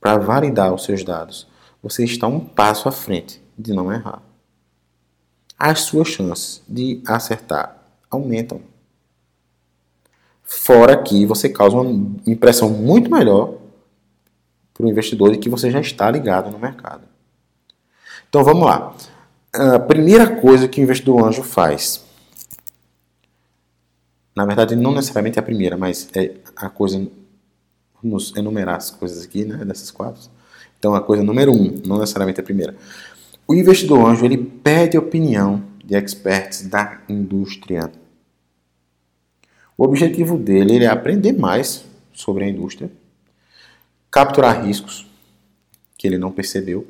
para 0.00 0.16
validar 0.16 0.72
os 0.72 0.84
seus 0.84 1.04
dados, 1.04 1.46
você 1.82 2.04
está 2.04 2.26
um 2.26 2.40
passo 2.40 2.88
à 2.88 2.92
frente 2.92 3.42
de 3.58 3.74
não 3.74 3.92
errar. 3.92 4.22
as 5.58 5.80
suas 5.80 6.08
chances 6.08 6.62
de 6.66 7.02
acertar 7.06 7.76
aumentam. 8.10 8.62
Fora 10.42 10.96
que 11.02 11.26
você 11.26 11.50
causa 11.50 11.76
uma 11.76 12.16
impressão 12.26 12.70
muito 12.70 13.10
melhor 13.10 13.59
para 14.80 14.86
o 14.86 14.90
investidor 14.90 15.30
de 15.30 15.38
que 15.38 15.48
você 15.48 15.70
já 15.70 15.80
está 15.80 16.10
ligado 16.10 16.50
no 16.50 16.58
mercado. 16.58 17.02
Então 18.28 18.42
vamos 18.42 18.64
lá. 18.64 18.96
A 19.52 19.78
primeira 19.78 20.36
coisa 20.36 20.66
que 20.66 20.80
o 20.80 20.82
investidor 20.82 21.22
anjo 21.26 21.42
faz, 21.42 22.04
na 24.34 24.46
verdade 24.46 24.74
não 24.74 24.92
necessariamente 24.92 25.38
é 25.38 25.40
a 25.40 25.44
primeira, 25.44 25.76
mas 25.76 26.08
é 26.16 26.36
a 26.56 26.70
coisa, 26.70 27.06
vamos 28.02 28.34
enumerar 28.36 28.76
as 28.76 28.90
coisas 28.90 29.24
aqui, 29.24 29.44
né, 29.44 29.64
dessas 29.64 29.90
quatro. 29.90 30.22
Então 30.78 30.94
a 30.94 31.00
coisa 31.00 31.22
número 31.22 31.52
um, 31.52 31.80
não 31.84 31.98
necessariamente 31.98 32.40
a 32.40 32.44
primeira. 32.44 32.74
O 33.46 33.54
investidor 33.54 34.08
anjo 34.08 34.24
ele 34.24 34.38
pede 34.38 34.96
opinião 34.96 35.62
de 35.84 35.96
experts 35.96 36.62
da 36.62 37.02
indústria. 37.08 37.90
O 39.76 39.84
objetivo 39.84 40.38
dele 40.38 40.84
é 40.84 40.86
aprender 40.86 41.32
mais 41.32 41.84
sobre 42.12 42.44
a 42.44 42.48
indústria, 42.48 42.90
capturar 44.10 44.64
riscos 44.64 45.06
que 45.96 46.06
ele 46.06 46.18
não 46.18 46.32
percebeu 46.32 46.86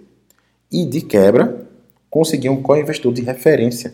e, 0.71 0.87
de 0.87 1.01
quebra, 1.01 1.69
conseguir 2.09 2.49
um 2.49 2.63
co-investidor 2.63 3.13
de 3.13 3.23
referência. 3.23 3.93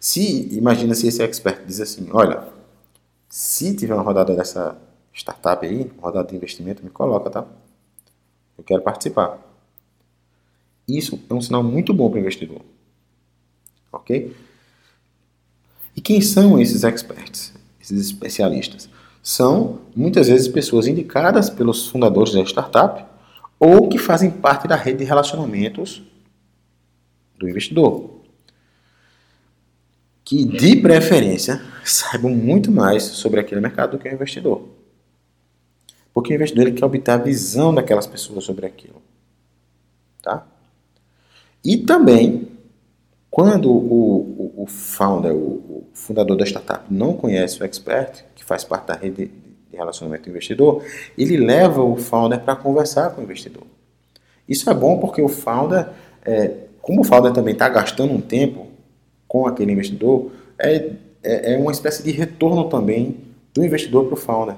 Se, 0.00 0.48
imagina 0.54 0.94
se 0.94 1.06
esse 1.06 1.22
expert 1.22 1.64
diz 1.66 1.80
assim, 1.80 2.08
olha, 2.12 2.48
se 3.28 3.74
tiver 3.74 3.94
uma 3.94 4.02
rodada 4.02 4.34
dessa 4.34 4.76
startup 5.12 5.64
aí, 5.66 5.90
rodada 5.98 6.28
de 6.28 6.36
investimento, 6.36 6.84
me 6.84 6.90
coloca, 6.90 7.28
tá? 7.28 7.46
Eu 8.56 8.64
quero 8.64 8.82
participar. 8.82 9.38
Isso 10.86 11.20
é 11.28 11.34
um 11.34 11.40
sinal 11.40 11.62
muito 11.62 11.92
bom 11.92 12.08
para 12.08 12.16
o 12.16 12.20
investidor. 12.20 12.62
Ok? 13.92 14.34
E 15.94 16.00
quem 16.00 16.20
são 16.20 16.60
esses 16.60 16.84
experts, 16.84 17.52
esses 17.80 18.00
especialistas? 18.00 18.88
São 19.28 19.80
muitas 19.94 20.26
vezes 20.26 20.48
pessoas 20.48 20.86
indicadas 20.86 21.50
pelos 21.50 21.86
fundadores 21.86 22.32
da 22.32 22.40
startup 22.44 23.04
ou 23.60 23.86
que 23.86 23.98
fazem 23.98 24.30
parte 24.30 24.66
da 24.66 24.74
rede 24.74 25.00
de 25.00 25.04
relacionamentos 25.04 26.02
do 27.38 27.46
investidor. 27.46 28.22
Que 30.24 30.46
de 30.46 30.76
preferência 30.76 31.60
saibam 31.84 32.30
muito 32.30 32.72
mais 32.72 33.02
sobre 33.02 33.38
aquele 33.38 33.60
mercado 33.60 33.90
do 33.90 33.98
que 33.98 34.08
o 34.08 34.14
investidor. 34.14 34.66
Porque 36.14 36.32
o 36.32 36.34
investidor 36.34 36.66
ele 36.66 36.78
quer 36.78 36.86
obter 36.86 37.10
a 37.10 37.18
visão 37.18 37.74
daquelas 37.74 38.06
pessoas 38.06 38.44
sobre 38.44 38.64
aquilo. 38.64 39.02
Tá? 40.22 40.46
E 41.62 41.76
também 41.76 42.48
quando 43.38 43.70
o, 43.70 43.76
o, 43.76 44.62
o 44.64 44.66
founder, 44.66 45.32
o, 45.32 45.36
o, 45.36 45.88
fundador 45.94 46.36
da 46.36 46.44
startup, 46.44 46.92
não 46.92 47.12
conhece 47.12 47.62
o 47.62 47.64
expert, 47.64 48.24
que 48.34 48.44
faz 48.44 48.64
parte 48.64 48.88
da 48.88 48.94
rede 48.94 49.30
de 49.70 49.76
relacionamento 49.76 50.24
do 50.24 50.30
investidor, 50.30 50.82
ele 51.16 51.36
leva 51.36 51.80
o 51.80 51.94
founder 51.94 52.40
para 52.40 52.56
conversar 52.56 53.10
com 53.10 53.20
o 53.20 53.24
investidor. 53.24 53.62
Isso 54.48 54.68
é 54.68 54.74
bom 54.74 54.98
porque 54.98 55.22
o 55.22 55.28
founder, 55.28 55.88
é, 56.24 56.52
como 56.82 57.02
o 57.02 57.04
founder 57.04 57.32
também 57.32 57.52
está 57.52 57.68
gastando 57.68 58.12
um 58.12 58.20
tempo 58.20 58.66
com 59.28 59.46
aquele 59.46 59.70
investidor, 59.70 60.32
é, 60.58 60.90
é, 61.22 61.54
é 61.54 61.58
uma 61.58 61.70
espécie 61.70 62.02
de 62.02 62.10
retorno 62.10 62.68
também 62.68 63.18
do 63.54 63.64
investidor 63.64 64.06
para 64.06 64.14
o 64.14 64.16
founder. 64.16 64.56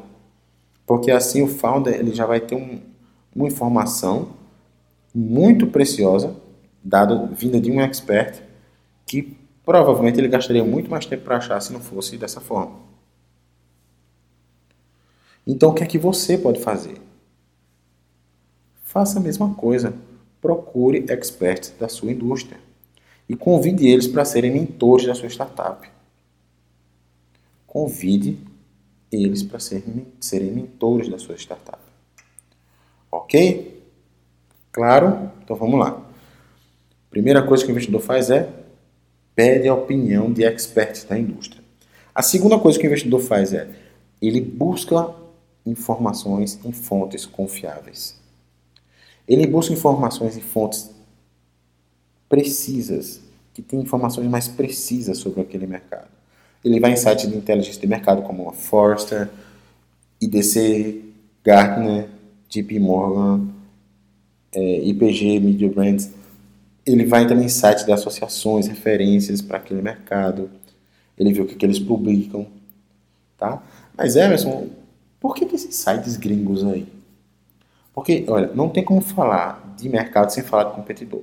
Porque 0.87 1.11
assim 1.11 1.43
o 1.43 1.49
founder 1.49 1.97
ele 1.97 2.15
já 2.15 2.25
vai 2.25 2.41
ter 2.41 2.55
um, 2.55 2.81
uma 3.37 3.47
informação 3.47 4.31
muito 5.15 5.67
preciosa, 5.67 6.35
dada 6.83 7.27
vinda 7.35 7.61
de 7.61 7.71
um 7.71 7.79
expert, 7.79 8.49
que 9.11 9.37
provavelmente 9.65 10.21
ele 10.21 10.29
gastaria 10.29 10.63
muito 10.63 10.89
mais 10.89 11.05
tempo 11.05 11.25
para 11.25 11.39
achar 11.39 11.61
se 11.61 11.73
não 11.73 11.81
fosse 11.81 12.17
dessa 12.17 12.41
forma. 12.41 12.79
Então, 15.45 15.71
o 15.71 15.75
que 15.75 15.83
é 15.83 15.87
que 15.87 15.99
você 15.99 16.39
pode 16.39 16.61
fazer? 16.61 16.97
Faça 18.85 19.19
a 19.19 19.23
mesma 19.23 19.53
coisa. 19.55 19.93
Procure 20.41 21.05
experts 21.09 21.75
da 21.77 21.89
sua 21.89 22.13
indústria 22.13 22.61
e 23.29 23.35
convide 23.35 23.89
eles 23.89 24.07
para 24.07 24.25
serem 24.25 24.53
mentores 24.53 25.09
da 25.09 25.15
sua 25.15 25.29
startup. 25.29 25.91
Convide 27.67 28.39
eles 29.11 29.43
para 29.43 29.59
serem, 29.59 30.07
serem 30.21 30.53
mentores 30.53 31.09
da 31.09 31.19
sua 31.19 31.35
startup. 31.35 31.83
Ok? 33.11 33.83
Claro? 34.71 35.33
Então 35.43 35.57
vamos 35.57 35.81
lá. 35.81 36.01
Primeira 37.11 37.43
coisa 37.43 37.65
que 37.65 37.71
o 37.71 37.73
investidor 37.73 38.01
faz 38.01 38.31
é 38.31 38.60
pede 39.41 39.67
a 39.69 39.75
opinião 39.75 40.31
de 40.31 40.45
experts 40.45 41.05
da 41.05 41.19
indústria. 41.19 41.65
A 42.15 42.21
segunda 42.21 42.59
coisa 42.59 42.79
que 42.79 42.85
o 42.85 42.89
investidor 42.89 43.21
faz 43.21 43.55
é 43.55 43.71
ele 44.21 44.39
busca 44.39 45.15
informações 45.65 46.61
em 46.63 46.73
fontes 46.73 47.25
confiáveis. 47.25 48.21
Ele 49.27 49.47
busca 49.47 49.73
informações 49.73 50.37
em 50.37 50.43
fontes 50.43 50.91
precisas, 52.29 53.23
que 53.55 53.63
tem 53.63 53.81
informações 53.81 54.29
mais 54.29 54.47
precisas 54.47 55.17
sobre 55.17 55.41
aquele 55.41 55.67
mercado. 55.67 56.11
Ele 56.63 56.79
vai 56.79 56.93
em 56.93 56.97
sites 56.97 57.27
de 57.27 57.35
inteligência 57.35 57.81
de 57.81 57.87
mercado 57.87 58.21
como 58.21 58.47
a 58.47 58.53
Forrester, 58.53 59.31
IDC, 60.21 61.01
Gartner, 61.43 62.11
JP 62.47 62.79
Morgan, 62.79 63.49
é, 64.53 64.81
IPG, 64.85 65.41
Media 65.41 65.71
Brands 65.71 66.20
ele 66.85 67.05
vai 67.05 67.23
entrar 67.23 67.37
em 67.37 67.49
sites 67.49 67.85
de 67.85 67.93
associações, 67.93 68.67
referências 68.67 69.43
para 69.43 69.59
aquele 69.59 69.83
mercado, 69.83 70.51
ele 71.19 71.33
vê 71.33 71.43
o 71.43 71.47
que, 71.47 71.55
que 71.55 71.67
eles 71.67 71.79
publicam, 71.79 72.47
tá? 73.37 73.63
Mas 73.97 74.17
Emerson, 74.17 74.69
por 75.21 75.35
que, 75.35 75.45
que 75.45 75.55
esses 75.55 75.75
sites 75.75 76.17
gringos 76.17 76.65
aí? 76.65 76.87
Porque, 77.93 78.25
olha, 78.29 78.51
não 78.55 78.69
tem 78.69 78.83
como 78.83 79.01
falar 79.01 79.75
de 79.77 79.89
mercado 79.89 80.31
sem 80.31 80.43
falar 80.43 80.65
de 80.65 80.75
competidor. 80.75 81.23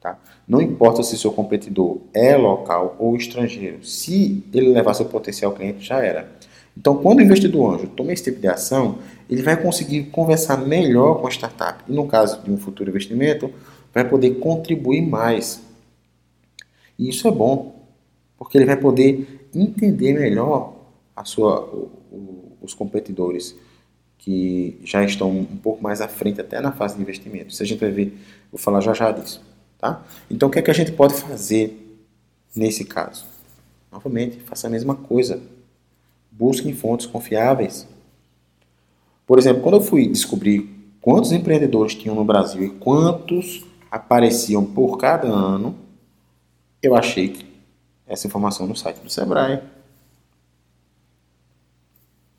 Tá? 0.00 0.18
Não 0.48 0.60
importa 0.60 1.02
se 1.02 1.16
seu 1.16 1.30
competidor 1.30 1.98
é 2.14 2.36
local 2.36 2.96
ou 2.98 3.16
estrangeiro, 3.16 3.84
se 3.84 4.44
ele 4.52 4.72
levar 4.72 4.94
seu 4.94 5.06
potencial 5.06 5.52
cliente, 5.52 5.84
já 5.84 6.02
era. 6.02 6.30
Então, 6.76 6.96
quando 6.96 7.18
o 7.18 7.22
investidor 7.22 7.74
anjo 7.74 7.86
toma 7.88 8.12
esse 8.12 8.24
tipo 8.24 8.40
de 8.40 8.48
ação, 8.48 8.98
ele 9.28 9.42
vai 9.42 9.60
conseguir 9.60 10.04
conversar 10.04 10.56
melhor 10.56 11.20
com 11.20 11.26
a 11.26 11.30
startup. 11.30 11.84
E 11.86 11.92
no 11.92 12.06
caso 12.06 12.42
de 12.42 12.50
um 12.50 12.56
futuro 12.56 12.88
investimento, 12.88 13.52
vai 13.92 14.08
poder 14.08 14.38
contribuir 14.38 15.02
mais. 15.02 15.62
E 16.98 17.08
isso 17.08 17.26
é 17.26 17.30
bom, 17.30 17.86
porque 18.38 18.58
ele 18.58 18.66
vai 18.66 18.76
poder 18.76 19.48
entender 19.54 20.12
melhor 20.12 20.74
a 21.14 21.24
sua, 21.24 21.60
o, 21.62 22.56
os 22.60 22.74
competidores 22.74 23.56
que 24.18 24.78
já 24.84 25.02
estão 25.02 25.30
um 25.30 25.56
pouco 25.56 25.82
mais 25.82 26.00
à 26.00 26.08
frente, 26.08 26.40
até 26.40 26.60
na 26.60 26.72
fase 26.72 26.96
de 26.96 27.02
investimento. 27.02 27.48
Isso 27.48 27.62
a 27.62 27.66
gente 27.66 27.80
vai 27.80 27.90
ver, 27.90 28.18
vou 28.52 28.58
falar 28.58 28.80
já 28.80 28.92
já 28.92 29.10
disso. 29.10 29.42
Tá? 29.78 30.04
Então, 30.30 30.48
o 30.48 30.52
que 30.52 30.58
é 30.58 30.62
que 30.62 30.70
a 30.70 30.74
gente 30.74 30.92
pode 30.92 31.14
fazer 31.14 31.98
nesse 32.54 32.84
caso? 32.84 33.24
Novamente, 33.90 34.38
faça 34.40 34.66
a 34.66 34.70
mesma 34.70 34.94
coisa. 34.94 35.40
Busque 36.30 36.68
em 36.68 36.74
fontes 36.74 37.06
confiáveis. 37.06 37.88
Por 39.26 39.38
exemplo, 39.38 39.62
quando 39.62 39.76
eu 39.76 39.80
fui 39.80 40.06
descobrir 40.06 40.68
quantos 41.00 41.32
empreendedores 41.32 41.94
tinham 41.94 42.14
no 42.14 42.24
Brasil 42.24 42.62
e 42.62 42.70
quantos 42.70 43.64
apareciam 43.90 44.64
por 44.64 44.96
cada 44.96 45.26
ano, 45.26 45.76
eu 46.82 46.94
achei 46.94 47.46
essa 48.06 48.26
informação 48.26 48.66
no 48.66 48.76
site 48.76 49.00
do 49.00 49.10
Sebrae. 49.10 49.62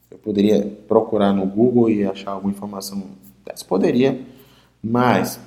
Eu 0.09 0.17
poderia 0.17 0.65
procurar 0.87 1.33
no 1.33 1.45
Google 1.45 1.89
e 1.89 2.05
achar 2.05 2.31
alguma 2.31 2.53
informação 2.53 3.11
dessa. 3.45 3.65
Poderia, 3.65 4.25
mas 4.83 5.39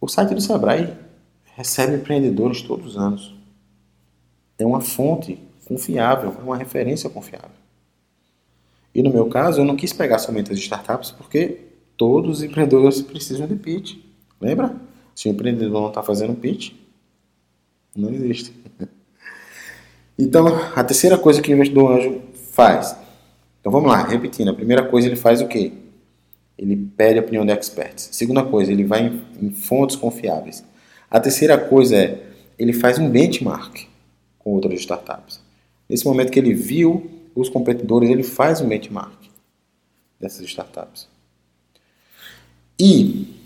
o 0.00 0.08
site 0.08 0.34
do 0.34 0.40
Sebrae 0.40 0.96
recebe 1.54 1.96
empreendedores 1.96 2.62
todos 2.62 2.86
os 2.86 2.96
anos. 2.96 3.34
É 4.58 4.66
uma 4.66 4.80
fonte 4.80 5.38
confiável, 5.64 6.34
é 6.38 6.42
uma 6.42 6.56
referência 6.56 7.08
confiável. 7.08 7.50
E 8.94 9.02
no 9.02 9.10
meu 9.10 9.28
caso, 9.28 9.60
eu 9.60 9.64
não 9.64 9.76
quis 9.76 9.92
pegar 9.92 10.18
somente 10.18 10.52
as 10.52 10.58
startups 10.58 11.10
porque 11.10 11.60
todos 11.96 12.38
os 12.38 12.42
empreendedores 12.42 13.00
precisam 13.00 13.46
de 13.46 13.54
pitch. 13.54 13.96
Lembra? 14.42 14.74
Se 15.14 15.28
o 15.28 15.30
empreendedor 15.30 15.80
não 15.80 15.88
está 15.88 16.02
fazendo 16.02 16.34
pitch, 16.34 16.72
não 17.96 18.12
existe. 18.12 18.52
Então, 20.18 20.46
a 20.76 20.84
terceira 20.84 21.16
coisa 21.16 21.40
que 21.40 21.50
o 21.50 21.54
investidor 21.54 21.98
anjo 21.98 22.20
faz. 22.52 22.96
Então 23.60 23.72
vamos 23.72 23.90
lá, 23.90 24.02
repetindo. 24.04 24.50
A 24.50 24.54
primeira 24.54 24.82
coisa 24.86 25.08
ele 25.08 25.16
faz 25.16 25.40
o 25.40 25.48
quê? 25.48 25.72
Ele 26.58 26.76
pede 26.76 27.18
a 27.18 27.22
opinião 27.22 27.46
de 27.46 27.52
experts. 27.52 28.10
A 28.10 28.12
segunda 28.12 28.44
coisa, 28.44 28.70
ele 28.70 28.84
vai 28.84 29.06
em, 29.06 29.22
em 29.40 29.50
fontes 29.50 29.96
confiáveis. 29.96 30.64
A 31.10 31.18
terceira 31.18 31.56
coisa 31.56 31.96
é, 31.96 32.26
ele 32.58 32.72
faz 32.72 32.98
um 32.98 33.08
benchmark 33.08 33.86
com 34.38 34.50
outras 34.50 34.80
startups. 34.80 35.40
Nesse 35.88 36.04
momento 36.04 36.30
que 36.30 36.38
ele 36.38 36.52
viu 36.52 37.10
os 37.34 37.48
competidores, 37.48 38.10
ele 38.10 38.22
faz 38.22 38.60
um 38.60 38.68
benchmark 38.68 39.18
dessas 40.20 40.44
startups. 40.46 41.08
E 42.78 43.41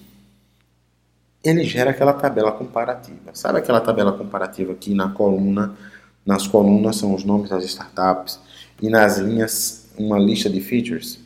ele 1.48 1.64
gera 1.64 1.90
aquela 1.90 2.12
tabela 2.12 2.52
comparativa. 2.52 3.30
Sabe 3.34 3.58
aquela 3.58 3.80
tabela 3.80 4.12
comparativa 4.12 4.72
aqui 4.72 4.94
na 4.94 5.10
coluna? 5.10 5.76
Nas 6.24 6.46
colunas 6.46 6.96
são 6.96 7.14
os 7.14 7.24
nomes 7.24 7.50
das 7.50 7.64
startups 7.64 8.40
e 8.82 8.88
nas 8.88 9.18
linhas 9.18 9.88
uma 9.98 10.18
lista 10.18 10.50
de 10.50 10.60
features. 10.60 11.18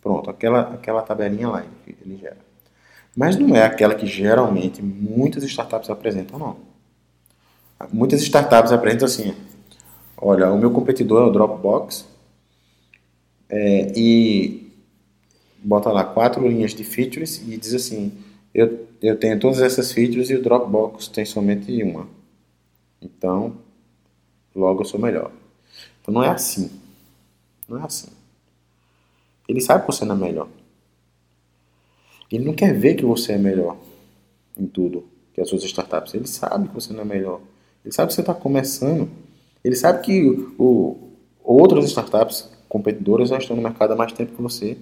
Pronto, 0.00 0.30
aquela, 0.30 0.60
aquela 0.60 1.02
tabelinha 1.02 1.48
lá 1.48 1.64
ele 1.86 2.16
gera. 2.16 2.38
Mas 3.16 3.36
não 3.36 3.56
é 3.56 3.62
aquela 3.64 3.94
que 3.94 4.06
geralmente 4.06 4.82
muitas 4.82 5.42
startups 5.44 5.88
apresentam, 5.88 6.38
não. 6.38 6.56
Muitas 7.92 8.20
startups 8.22 8.72
apresentam 8.72 9.06
assim: 9.06 9.34
olha, 10.16 10.52
o 10.52 10.58
meu 10.58 10.70
competidor 10.70 11.22
é 11.22 11.26
o 11.26 11.32
Dropbox 11.32 12.06
é, 13.48 13.92
e 13.96 14.72
bota 15.58 15.90
lá 15.90 16.04
quatro 16.04 16.46
linhas 16.46 16.74
de 16.74 16.84
features 16.84 17.42
e 17.46 17.56
diz 17.56 17.74
assim: 17.74 18.12
eu, 18.56 18.88
eu 19.02 19.18
tenho 19.18 19.38
todas 19.38 19.60
essas 19.60 19.92
features 19.92 20.30
e 20.30 20.34
o 20.34 20.42
Dropbox 20.42 21.08
tem 21.08 21.26
somente 21.26 21.82
uma. 21.82 22.08
Então, 23.02 23.58
logo 24.54 24.80
eu 24.80 24.86
sou 24.86 24.98
melhor. 24.98 25.30
Então 26.00 26.14
não 26.14 26.22
é 26.22 26.30
assim. 26.30 26.70
Não 27.68 27.78
é 27.78 27.84
assim. 27.84 28.08
Ele 29.46 29.60
sabe 29.60 29.82
que 29.84 29.92
você 29.92 30.06
não 30.06 30.16
é 30.16 30.18
melhor. 30.18 30.48
Ele 32.32 32.46
não 32.46 32.54
quer 32.54 32.72
ver 32.72 32.94
que 32.94 33.04
você 33.04 33.32
é 33.32 33.38
melhor 33.38 33.76
em 34.56 34.66
tudo 34.66 35.06
que 35.34 35.40
as 35.42 35.50
suas 35.50 35.62
startups. 35.62 36.14
Ele 36.14 36.26
sabe 36.26 36.68
que 36.68 36.74
você 36.74 36.94
não 36.94 37.02
é 37.02 37.04
melhor. 37.04 37.42
Ele 37.84 37.92
sabe 37.92 38.08
que 38.08 38.14
você 38.14 38.22
está 38.22 38.32
começando. 38.32 39.10
Ele 39.62 39.76
sabe 39.76 40.02
que 40.02 40.30
o, 40.58 41.10
outras 41.44 41.84
startups 41.84 42.48
competidoras 42.70 43.28
já 43.28 43.36
estão 43.36 43.54
no 43.54 43.60
mercado 43.60 43.92
há 43.92 43.96
mais 43.96 44.12
tempo 44.12 44.34
que 44.34 44.40
você. 44.40 44.78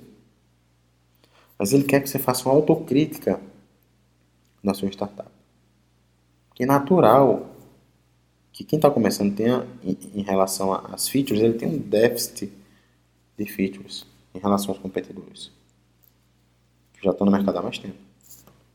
Mas 1.59 1.73
ele 1.73 1.83
quer 1.83 2.01
que 2.01 2.09
você 2.09 2.21
faça 2.21 2.49
uma 2.49 2.55
autocrítica 2.55 3.41
na 4.65 4.75
sua 4.75 4.89
startup. 4.89 5.29
É 6.59 6.67
natural 6.67 7.51
que 8.53 8.65
quem 8.65 8.79
está 8.79 8.91
começando 8.91 9.35
tenha, 9.35 9.67
em 9.85 10.23
relação 10.23 10.73
às 10.73 11.09
features, 11.09 11.43
ele 11.43 11.55
tem 11.55 11.69
um 11.69 11.79
déficit 11.79 12.53
de 13.37 13.45
features 13.47 14.07
em 14.35 14.39
relação 14.39 14.71
aos 14.71 14.79
competidores. 14.79 15.51
Que 16.93 17.05
já 17.05 17.11
estão 17.11 17.25
no 17.25 17.33
mercado 17.33 17.59
há 17.59 17.63
mais 17.63 17.79
tempo. 17.79 17.97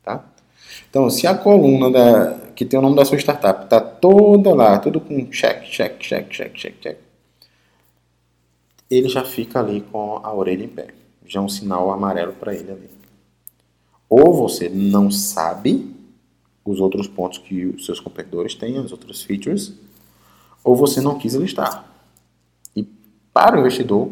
Tá? 0.03 0.23
Então, 0.89 1.09
se 1.09 1.25
a 1.25 1.33
coluna 1.33 1.89
da, 1.89 2.39
que 2.55 2.65
tem 2.65 2.77
o 2.77 2.81
nome 2.81 2.95
da 2.95 3.05
sua 3.05 3.17
startup 3.17 3.63
está 3.63 3.79
toda 3.79 4.53
lá, 4.53 4.77
tudo 4.79 4.99
com 4.99 5.25
check, 5.29 5.63
check, 5.63 5.97
check, 5.99 6.29
check, 6.29 6.53
check, 6.53 6.79
check, 6.79 6.97
ele 8.91 9.07
já 9.07 9.23
fica 9.23 9.59
ali 9.59 9.81
com 9.81 10.17
a 10.23 10.33
orelha 10.33 10.65
em 10.65 10.67
pé. 10.69 10.87
Já 11.25 11.39
é 11.39 11.43
um 11.43 11.49
sinal 11.49 11.91
amarelo 11.91 12.33
para 12.33 12.53
ele 12.53 12.71
ali. 12.71 12.98
Ou 14.09 14.33
você 14.33 14.67
não 14.67 15.11
sabe 15.11 15.95
os 16.65 16.79
outros 16.79 17.07
pontos 17.07 17.37
que 17.37 17.65
os 17.65 17.85
seus 17.85 17.99
competidores 17.99 18.55
têm, 18.55 18.77
as 18.77 18.91
outras 18.91 19.21
features, 19.21 19.73
ou 20.63 20.75
você 20.75 20.99
não 20.99 21.17
quis 21.17 21.33
listar. 21.35 21.85
E 22.75 22.83
para 23.33 23.55
o 23.55 23.59
investidor, 23.59 24.11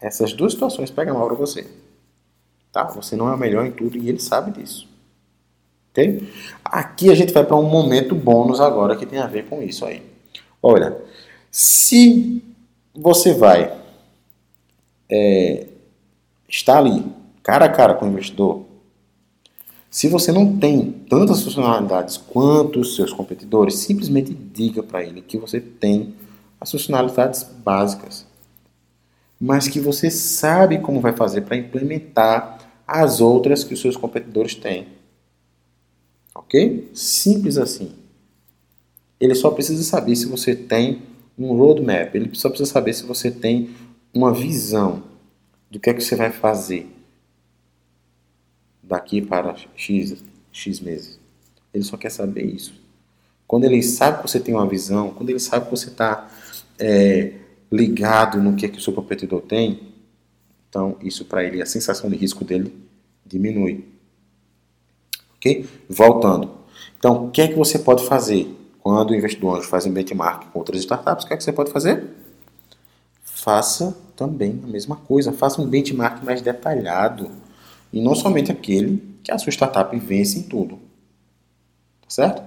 essas 0.00 0.32
duas 0.32 0.52
situações 0.52 0.90
pegam 0.90 1.14
mal 1.18 1.26
para 1.26 1.36
você. 1.36 1.66
Tá? 2.72 2.84
Você 2.84 3.16
não 3.16 3.28
é 3.28 3.34
o 3.34 3.38
melhor 3.38 3.66
em 3.66 3.72
tudo 3.72 3.98
e 3.98 4.08
ele 4.08 4.20
sabe 4.20 4.52
disso. 4.52 4.88
Ok? 5.90 6.28
Aqui 6.64 7.10
a 7.10 7.14
gente 7.14 7.32
vai 7.32 7.44
para 7.44 7.56
um 7.56 7.68
momento 7.68 8.14
bônus 8.14 8.60
agora 8.60 8.96
que 8.96 9.06
tem 9.06 9.18
a 9.18 9.26
ver 9.26 9.46
com 9.46 9.62
isso 9.62 9.84
aí. 9.84 10.02
Olha, 10.62 10.96
se 11.50 12.42
você 12.94 13.32
vai 13.32 13.76
é, 15.08 15.66
estar 16.48 16.78
ali 16.78 17.04
cara 17.42 17.64
a 17.64 17.68
cara 17.68 17.94
com 17.94 18.04
o 18.04 18.08
investidor, 18.08 18.67
se 19.90 20.08
você 20.08 20.30
não 20.30 20.58
tem 20.58 20.90
tantas 21.08 21.42
funcionalidades 21.42 22.18
quanto 22.18 22.80
os 22.80 22.94
seus 22.94 23.12
competidores, 23.12 23.76
simplesmente 23.76 24.34
diga 24.34 24.82
para 24.82 25.02
ele 25.02 25.22
que 25.22 25.38
você 25.38 25.60
tem 25.60 26.14
as 26.60 26.70
funcionalidades 26.70 27.42
básicas, 27.42 28.26
mas 29.40 29.66
que 29.68 29.80
você 29.80 30.10
sabe 30.10 30.78
como 30.78 31.00
vai 31.00 31.12
fazer 31.12 31.42
para 31.42 31.56
implementar 31.56 32.58
as 32.86 33.20
outras 33.20 33.64
que 33.64 33.72
os 33.72 33.80
seus 33.80 33.96
competidores 33.96 34.54
têm. 34.54 34.88
Ok? 36.34 36.90
Simples 36.92 37.56
assim. 37.56 37.92
Ele 39.18 39.34
só 39.34 39.50
precisa 39.50 39.82
saber 39.82 40.16
se 40.16 40.26
você 40.26 40.54
tem 40.54 41.02
um 41.38 41.56
roadmap, 41.56 42.14
ele 42.14 42.30
só 42.34 42.48
precisa 42.48 42.70
saber 42.70 42.92
se 42.92 43.04
você 43.04 43.30
tem 43.30 43.70
uma 44.12 44.32
visão 44.32 45.02
do 45.70 45.78
que 45.78 45.90
é 45.90 45.94
que 45.94 46.00
você 46.00 46.16
vai 46.16 46.30
fazer 46.30 46.97
daqui 48.88 49.20
para 49.20 49.54
X, 49.76 50.16
X 50.50 50.80
meses. 50.80 51.20
Ele 51.72 51.84
só 51.84 51.96
quer 51.96 52.10
saber 52.10 52.44
isso. 52.44 52.72
Quando 53.46 53.64
ele 53.64 53.82
sabe 53.82 54.22
que 54.22 54.28
você 54.28 54.40
tem 54.40 54.54
uma 54.54 54.66
visão, 54.66 55.10
quando 55.10 55.30
ele 55.30 55.38
sabe 55.38 55.66
que 55.66 55.70
você 55.70 55.88
está 55.88 56.28
é, 56.78 57.34
ligado 57.70 58.42
no 58.42 58.56
que, 58.56 58.66
é 58.66 58.68
que 58.68 58.78
o 58.78 58.80
seu 58.80 58.92
competidor 58.92 59.42
tem, 59.42 59.92
então 60.68 60.96
isso 61.02 61.24
para 61.24 61.44
ele, 61.44 61.62
a 61.62 61.66
sensação 61.66 62.08
de 62.10 62.16
risco 62.16 62.44
dele 62.44 62.74
diminui. 63.24 63.84
Ok? 65.36 65.68
Voltando. 65.88 66.58
Então, 66.98 67.26
o 67.26 67.30
que 67.30 67.42
é 67.42 67.48
que 67.48 67.54
você 67.54 67.78
pode 67.78 68.04
fazer 68.06 68.54
quando 68.80 69.10
o 69.10 69.14
investidor 69.14 69.58
anjo 69.58 69.68
faz 69.68 69.86
um 69.86 69.92
benchmark 69.92 70.50
com 70.50 70.58
outras 70.58 70.80
startups? 70.80 71.24
O 71.24 71.28
que 71.28 71.34
é 71.34 71.36
que 71.36 71.44
você 71.44 71.52
pode 71.52 71.70
fazer? 71.70 72.04
Faça 73.22 73.96
também 74.16 74.60
a 74.64 74.66
mesma 74.66 74.96
coisa. 74.96 75.32
Faça 75.32 75.62
um 75.62 75.66
benchmark 75.66 76.24
mais 76.24 76.42
detalhado 76.42 77.30
e 77.92 78.00
não 78.00 78.14
somente 78.14 78.52
aquele 78.52 79.02
que 79.22 79.32
a 79.32 79.38
sua 79.38 79.50
startup 79.50 79.96
vence 79.98 80.38
em 80.38 80.42
tudo. 80.42 80.76
Tá 82.02 82.08
certo? 82.08 82.42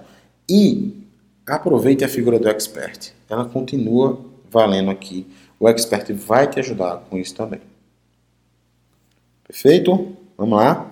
E 0.48 1.02
aproveite 1.46 2.04
a 2.04 2.08
figura 2.08 2.38
do 2.38 2.48
expert. 2.48 3.12
Ela 3.28 3.44
continua 3.44 4.20
valendo 4.50 4.90
aqui. 4.90 5.26
O 5.58 5.68
expert 5.68 6.12
vai 6.12 6.48
te 6.48 6.58
ajudar 6.60 7.04
com 7.08 7.16
isso 7.16 7.34
também. 7.34 7.60
Perfeito? 9.46 10.16
Vamos 10.36 10.58
lá. 10.58 10.90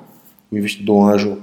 O 0.50 0.56
investidor 0.56 1.12
anjo 1.12 1.42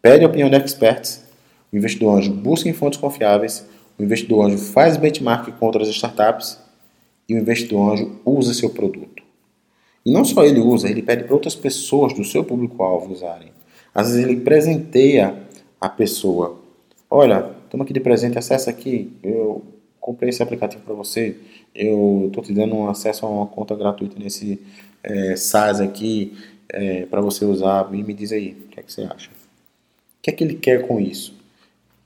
pede 0.00 0.24
a 0.24 0.28
opinião 0.28 0.50
de 0.50 0.56
experts. 0.56 1.24
O 1.72 1.76
investidor 1.76 2.18
anjo 2.18 2.32
busca 2.32 2.68
em 2.68 2.72
fontes 2.72 2.98
confiáveis. 2.98 3.66
O 3.98 4.02
investidor 4.02 4.46
anjo 4.46 4.58
faz 4.58 4.96
benchmark 4.96 5.52
com 5.58 5.66
outras 5.66 5.88
startups. 5.88 6.58
E 7.28 7.34
o 7.34 7.38
investidor 7.38 7.92
anjo 7.92 8.20
usa 8.24 8.52
seu 8.52 8.70
produto. 8.70 9.13
E 10.04 10.10
não 10.10 10.24
só 10.24 10.44
ele 10.44 10.60
usa, 10.60 10.88
ele 10.88 11.02
pede 11.02 11.24
para 11.24 11.34
outras 11.34 11.54
pessoas 11.54 12.12
do 12.12 12.24
seu 12.24 12.44
público-alvo 12.44 13.12
usarem. 13.12 13.50
Às 13.94 14.08
vezes 14.08 14.24
ele 14.24 14.40
presenteia 14.40 15.34
a 15.80 15.88
pessoa. 15.88 16.60
Olha, 17.08 17.42
toma 17.70 17.84
aqui 17.84 17.92
de 17.92 18.00
presente, 18.00 18.36
acessa 18.36 18.68
aqui. 18.70 19.10
Eu 19.22 19.62
comprei 19.98 20.28
esse 20.28 20.42
aplicativo 20.42 20.82
para 20.82 20.94
você. 20.94 21.36
Eu 21.74 22.24
estou 22.26 22.42
te 22.42 22.52
dando 22.52 22.74
um 22.74 22.88
acesso 22.88 23.24
a 23.24 23.30
uma 23.30 23.46
conta 23.46 23.74
gratuita 23.74 24.18
nesse 24.18 24.60
é, 25.02 25.36
SaaS 25.36 25.80
aqui 25.80 26.36
é, 26.68 27.06
para 27.06 27.22
você 27.22 27.46
usar. 27.46 27.88
E 27.94 28.02
me 28.02 28.12
diz 28.12 28.30
aí, 28.32 28.56
o 28.66 28.68
que 28.68 28.80
é 28.80 28.82
que 28.82 28.92
você 28.92 29.02
acha? 29.02 29.30
O 29.30 30.22
que 30.22 30.30
é 30.30 30.32
que 30.34 30.44
ele 30.44 30.56
quer 30.56 30.86
com 30.86 31.00
isso? 31.00 31.34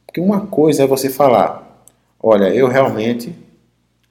Porque 0.07 0.21
uma 0.21 0.47
coisa 0.47 0.85
é 0.85 0.87
você 0.87 1.11
falar, 1.11 1.85
olha, 2.21 2.55
eu 2.55 2.69
realmente 2.69 3.35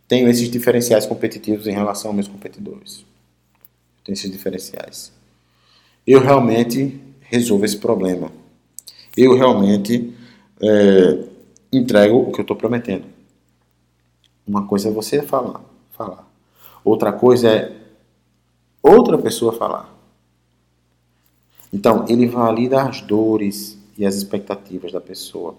tenho 0.07 0.27
esses 0.27 0.49
diferenciais 0.49 1.05
competitivos 1.05 1.67
em 1.67 1.71
relação 1.71 2.09
aos 2.09 2.15
meus 2.15 2.27
competidores 2.27 3.05
tem 4.07 4.13
esses 4.13 4.31
diferenciais. 4.31 5.11
Eu 6.05 6.21
realmente 6.21 6.97
resolvo 7.19 7.65
esse 7.65 7.77
problema. 7.77 8.31
Eu 9.17 9.35
realmente 9.35 10.15
é, 10.61 11.25
entrego 11.73 12.17
o 12.17 12.31
que 12.31 12.39
eu 12.39 12.43
estou 12.43 12.55
prometendo. 12.55 13.03
Uma 14.47 14.65
coisa 14.65 14.87
é 14.87 14.91
você 14.91 15.21
falar, 15.21 15.61
falar. 15.91 16.25
Outra 16.85 17.11
coisa 17.11 17.49
é 17.49 17.75
outra 18.81 19.17
pessoa 19.17 19.51
falar. 19.51 19.93
Então, 21.73 22.05
ele 22.07 22.27
valida 22.27 22.83
as 22.83 23.01
dores 23.01 23.77
e 23.97 24.05
as 24.05 24.15
expectativas 24.15 24.93
da 24.93 25.01
pessoa, 25.01 25.57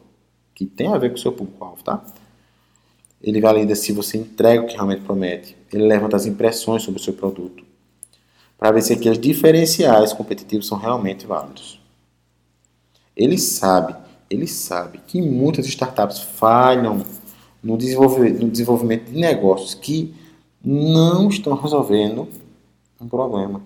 que 0.55 0.65
tem 0.65 0.87
a 0.87 0.97
ver 0.97 1.11
com 1.11 1.17
o 1.17 1.19
seu 1.19 1.33
público-alvo, 1.33 1.85
tá? 1.85 2.03
Ele 3.23 3.43
valida 3.43 3.75
se 3.75 3.93
você 3.93 4.17
entrega 4.17 4.63
o 4.63 4.67
que 4.67 4.75
realmente 4.75 5.03
promete. 5.03 5.55
Ele 5.71 5.87
levanta 5.87 6.17
as 6.17 6.25
impressões 6.25 6.83
sobre 6.83 6.99
o 6.99 7.05
seu 7.05 7.13
produto 7.13 7.68
para 8.59 8.73
ver 8.73 8.83
se 8.83 8.93
aqueles 8.93 9.19
diferenciais 9.19 10.13
competitivos 10.13 10.67
são 10.67 10.77
realmente 10.77 11.25
válidos. 11.27 11.81
Ele 13.17 13.39
sabe, 13.39 13.95
ele 14.29 14.49
sabe 14.49 15.01
que 15.07 15.23
muitas 15.23 15.67
startups 15.67 16.19
falham 16.19 17.05
no 17.63 17.79
desenvolvimento, 17.79 18.43
no 18.43 18.51
desenvolvimento 18.51 19.11
de 19.11 19.19
negócios 19.19 19.75
que 19.75 20.13
não 20.63 21.29
estão 21.29 21.55
resolvendo 21.55 22.29
um 23.01 23.09
problema. 23.09 23.63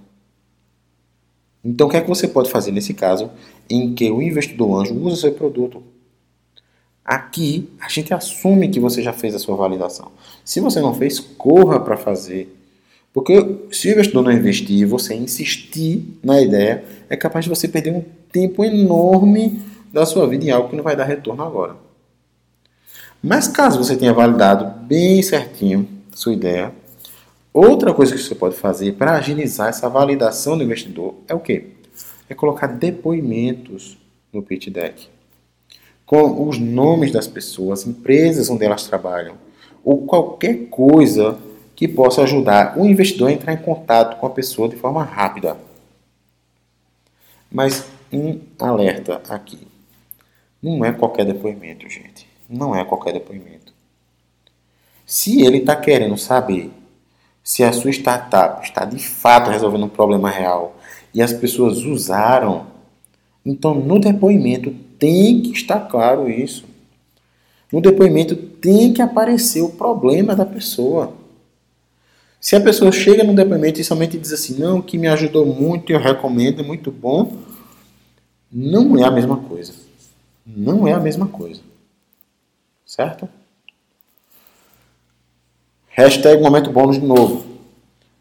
Então, 1.65 1.87
o 1.87 1.91
que 1.91 1.97
é 1.97 2.01
que 2.01 2.09
você 2.09 2.29
pode 2.29 2.51
fazer 2.51 2.73
nesse 2.73 2.93
caso 2.93 3.31
em 3.71 3.95
que 3.95 4.11
o 4.11 4.21
investidor 4.21 4.83
anjo 4.83 4.95
usa 4.95 5.17
seu 5.17 5.33
produto? 5.33 5.83
Aqui, 7.05 7.71
a 7.81 7.89
gente 7.89 8.13
assume 8.13 8.69
que 8.69 8.81
você 8.81 9.03
já 9.03 9.13
fez 9.13 9.35
a 9.35 9.39
sua 9.39 9.57
validação. 9.57 10.13
Se 10.45 10.61
você 10.61 10.81
não 10.81 10.95
fez, 10.95 11.19
corra 11.19 11.81
para 11.81 11.97
fazer 11.97 12.62
porque 13.13 13.59
se 13.71 13.89
o 13.89 13.93
investidor 13.93 14.23
não 14.23 14.33
investir 14.33 14.87
você 14.87 15.15
insistir 15.15 16.19
na 16.23 16.41
ideia, 16.41 16.85
é 17.11 17.17
capaz 17.17 17.45
de 17.45 17.51
você 17.51 17.69
perder 17.69 17.93
um 17.93 18.05
tempo 18.33 18.65
enorme 18.65 19.63
da 19.93 20.07
sua 20.07 20.27
vida 20.27 20.45
em 20.47 20.51
algo 20.51 20.71
que 20.71 20.77
não 20.77 20.83
vai 20.83 20.97
dar 20.97 21.05
retorno 21.05 21.43
agora. 21.43 21.77
Mas 23.23 23.47
caso 23.47 23.79
você 23.79 23.97
tenha 23.97 24.13
validado 24.13 24.81
bem 24.87 25.23
certinho 25.23 25.87
sua 26.15 26.33
ideia, 26.33 26.73
outra 27.53 27.93
coisa 27.93 28.15
que 28.15 28.21
você 28.21 28.35
pode 28.35 28.57
fazer 28.57 28.95
para 28.95 29.13
agilizar 29.13 29.69
essa 29.69 29.89
validação 29.89 30.57
do 30.57 30.65
investidor 30.65 31.15
é 31.29 31.35
o 31.35 31.41
quê? 31.41 31.67
É 32.29 32.35
colocar 32.35 32.67
depoimentos 32.67 33.99
no 34.33 34.43
pitch 34.43 34.69
deck 34.69 35.09
com 36.07 36.49
os 36.49 36.59
nomes 36.59 37.11
das 37.11 37.27
pessoas, 37.27 37.87
empresas 37.87 38.51
onde 38.51 38.65
elas 38.65 38.87
trabalham, 38.87 39.35
ou 39.83 40.03
qualquer 40.03 40.67
coisa 40.69 41.39
que 41.83 41.89
possa 41.89 42.23
ajudar 42.23 42.79
o 42.79 42.87
investidor 42.87 43.29
a 43.29 43.33
entrar 43.33 43.53
em 43.55 43.57
contato 43.57 44.17
com 44.21 44.25
a 44.25 44.31
pessoa 44.31 44.69
de 44.69 44.77
forma 44.77 45.03
rápida. 45.03 45.57
Mas 47.51 47.85
um 48.13 48.39
alerta 48.57 49.21
aqui. 49.29 49.67
Não 50.63 50.85
é 50.85 50.93
qualquer 50.93 51.27
depoimento, 51.27 51.91
gente. 51.91 52.25
Não 52.49 52.73
é 52.73 52.85
qualquer 52.85 53.13
depoimento. 53.15 53.75
Se 55.05 55.43
ele 55.43 55.59
está 55.59 55.75
querendo 55.75 56.17
saber 56.17 56.71
se 57.43 57.65
a 57.65 57.73
sua 57.73 57.91
startup 57.91 58.63
está 58.63 58.85
de 58.85 59.01
fato 59.01 59.51
resolvendo 59.51 59.87
um 59.87 59.89
problema 59.89 60.31
real 60.31 60.77
e 61.13 61.21
as 61.21 61.33
pessoas 61.33 61.79
usaram, 61.79 62.69
então 63.45 63.75
no 63.75 63.99
depoimento 63.99 64.71
tem 65.01 65.43
que 65.43 65.51
estar 65.51 65.81
claro 65.89 66.31
isso. 66.31 66.65
No 67.73 67.81
depoimento 67.81 68.37
tem 68.37 68.93
que 68.93 69.03
aparecer 69.03 69.63
o 69.63 69.71
problema 69.71 70.37
da 70.37 70.47
pessoa. 70.47 71.21
Se 72.43 72.57
a 72.57 72.61
pessoa 72.61 72.91
chega 72.91 73.23
no 73.23 73.37
depoimento 73.37 73.81
e 73.81 73.85
somente 73.85 74.19
diz 74.19 74.33
assim, 74.33 74.59
não, 74.59 74.83
que 74.83 74.99
me 74.99 75.07
ajudou 75.07 75.47
muito, 75.47 75.93
eu 75.93 76.01
recomendo, 76.01 76.61
é 76.61 76.65
muito 76.65 76.91
bom, 76.91 77.37
não 78.51 78.99
é 78.99 79.05
a 79.05 79.13
mesma 79.13 79.37
coisa. 79.37 79.73
Não 80.45 80.89
é 80.89 80.93
a 80.93 80.99
mesma 80.99 81.29
coisa. 81.29 81.61
Certo? 82.85 83.29
Hashtag 85.91 86.43
momento 86.43 86.73
bônus 86.73 86.99
de 86.99 87.07
novo. 87.07 87.47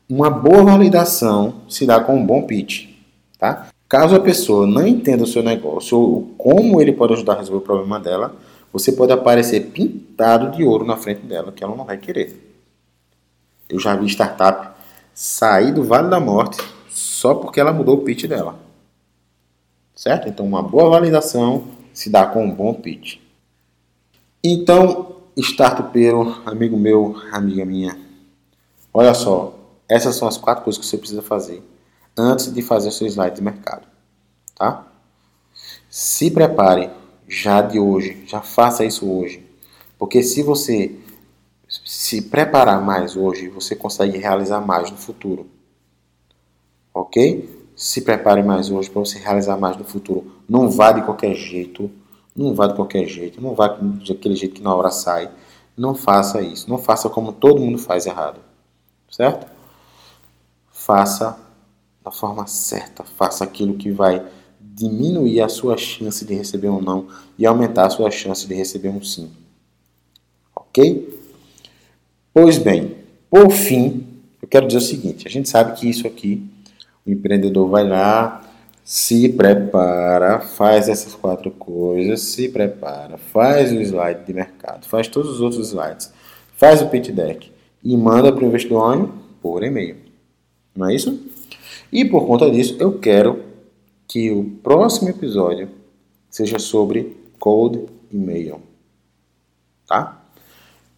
Uma 0.07 0.29
boa 0.29 0.65
validação 0.65 1.63
se 1.67 1.87
dá 1.87 1.99
com 1.99 2.15
um 2.15 2.25
bom 2.25 2.43
pitch. 2.43 2.89
Tá? 3.39 3.69
Caso 3.89 4.15
a 4.15 4.19
pessoa 4.19 4.67
não 4.67 4.85
entenda 4.85 5.23
o 5.23 5.27
seu 5.27 5.41
negócio 5.41 5.97
ou 5.97 6.21
como 6.37 6.79
ele 6.79 6.93
pode 6.93 7.13
ajudar 7.13 7.33
a 7.33 7.37
resolver 7.37 7.57
o 7.57 7.65
problema 7.65 7.99
dela, 7.99 8.35
você 8.71 8.91
pode 8.91 9.11
aparecer 9.11 9.71
pintado 9.71 10.55
de 10.55 10.63
ouro 10.63 10.85
na 10.85 10.95
frente 10.95 11.25
dela, 11.25 11.51
que 11.51 11.63
ela 11.63 11.75
não 11.75 11.85
vai 11.85 11.97
querer. 11.97 12.50
Eu 13.71 13.79
já 13.79 13.95
vi 13.95 14.05
startup 14.07 14.75
sair 15.13 15.73
do 15.73 15.83
Vale 15.83 16.09
da 16.09 16.19
Morte 16.19 16.57
só 16.89 17.33
porque 17.33 17.59
ela 17.59 17.71
mudou 17.71 17.95
o 17.95 18.01
pitch 18.01 18.25
dela. 18.25 18.59
Certo? 19.95 20.27
Então, 20.27 20.45
uma 20.45 20.61
boa 20.61 20.89
validação 20.89 21.63
se 21.93 22.09
dá 22.09 22.25
com 22.25 22.45
um 22.45 22.53
bom 22.53 22.73
pitch. 22.73 23.17
Então, 24.43 25.15
startupeiro, 25.37 26.41
amigo 26.45 26.77
meu, 26.77 27.15
amiga 27.31 27.63
minha, 27.63 27.97
olha 28.93 29.13
só, 29.13 29.53
essas 29.87 30.15
são 30.15 30.27
as 30.27 30.37
quatro 30.37 30.63
coisas 30.63 30.79
que 30.79 30.85
você 30.85 30.97
precisa 30.97 31.21
fazer 31.21 31.63
antes 32.17 32.53
de 32.53 32.61
fazer 32.61 32.89
o 32.89 32.91
seu 32.91 33.07
slide 33.07 33.35
de 33.37 33.41
mercado, 33.41 33.87
tá? 34.55 34.85
Se 35.89 36.29
prepare 36.29 36.89
já 37.27 37.61
de 37.61 37.79
hoje, 37.79 38.23
já 38.27 38.41
faça 38.41 38.83
isso 38.83 39.09
hoje, 39.09 39.45
porque 39.97 40.21
se 40.23 40.43
você 40.43 40.99
se 41.85 42.23
preparar 42.23 42.81
mais 42.81 43.15
hoje, 43.15 43.47
você 43.47 43.75
consegue 43.75 44.17
realizar 44.17 44.59
mais 44.59 44.91
no 44.91 44.97
futuro, 44.97 45.49
ok? 46.93 47.61
Se 47.75 48.01
prepare 48.01 48.43
mais 48.43 48.69
hoje 48.69 48.89
para 48.89 48.99
você 48.99 49.17
realizar 49.17 49.57
mais 49.57 49.77
no 49.77 49.85
futuro. 49.85 50.43
Não 50.47 50.69
vá 50.69 50.91
de 50.91 51.01
qualquer 51.01 51.33
jeito, 51.33 51.89
não 52.35 52.53
vá 52.53 52.67
de 52.67 52.75
qualquer 52.75 53.07
jeito, 53.07 53.41
não 53.41 53.55
vá 53.55 53.69
daquele 53.69 54.35
jeito 54.35 54.55
que 54.55 54.61
na 54.61 54.75
hora 54.75 54.91
sai. 54.91 55.31
Não 55.75 55.95
faça 55.95 56.41
isso. 56.41 56.69
Não 56.69 56.77
faça 56.77 57.09
como 57.09 57.31
todo 57.31 57.61
mundo 57.61 57.77
faz 57.77 58.05
errado. 58.05 58.41
Certo? 59.09 59.47
Faça 60.69 61.39
da 62.03 62.11
forma 62.11 62.45
certa. 62.45 63.03
Faça 63.03 63.45
aquilo 63.45 63.75
que 63.75 63.91
vai 63.91 64.23
diminuir 64.59 65.41
a 65.41 65.49
sua 65.49 65.77
chance 65.77 66.25
de 66.25 66.33
receber 66.35 66.69
um 66.69 66.81
não 66.81 67.07
e 67.37 67.45
aumentar 67.45 67.87
a 67.87 67.89
sua 67.89 68.11
chance 68.11 68.45
de 68.45 68.53
receber 68.53 68.89
um 68.89 69.01
sim. 69.01 69.31
Ok? 70.55 71.20
Pois 72.33 72.57
bem, 72.57 72.95
por 73.29 73.51
fim, 73.51 74.07
eu 74.41 74.47
quero 74.47 74.67
dizer 74.67 74.79
o 74.79 74.81
seguinte: 74.81 75.27
a 75.27 75.31
gente 75.31 75.49
sabe 75.49 75.77
que 75.79 75.89
isso 75.89 76.07
aqui, 76.07 76.41
o 77.05 77.11
empreendedor 77.11 77.67
vai 77.67 77.87
lá, 77.87 78.41
se 78.83 79.29
prepara, 79.29 80.39
faz 80.39 80.89
essas 80.89 81.13
quatro 81.13 81.51
coisas, 81.51 82.21
se 82.21 82.49
prepara, 82.49 83.17
faz 83.17 83.71
o 83.71 83.81
slide 83.81 84.25
de 84.25 84.33
mercado, 84.33 84.85
faz 84.85 85.07
todos 85.07 85.31
os 85.31 85.41
outros 85.41 85.67
slides, 85.69 86.13
faz 86.55 86.81
o 86.81 86.87
pitch 86.87 87.09
deck 87.09 87.51
e 87.83 87.97
manda 87.97 88.31
para 88.31 88.43
o 88.43 88.47
investidor 88.47 89.09
por 89.41 89.63
e-mail. 89.63 89.97
Não 90.75 90.89
é 90.89 90.95
isso? 90.95 91.19
E 91.91 92.05
por 92.05 92.25
conta 92.25 92.49
disso, 92.49 92.77
eu 92.79 92.97
quero 92.97 93.43
que 94.07 94.31
o 94.31 94.43
próximo 94.63 95.09
episódio 95.09 95.69
seja 96.29 96.59
sobre 96.59 97.17
cold 97.37 97.85
e-mail. 98.11 98.61
Tá? 99.85 100.20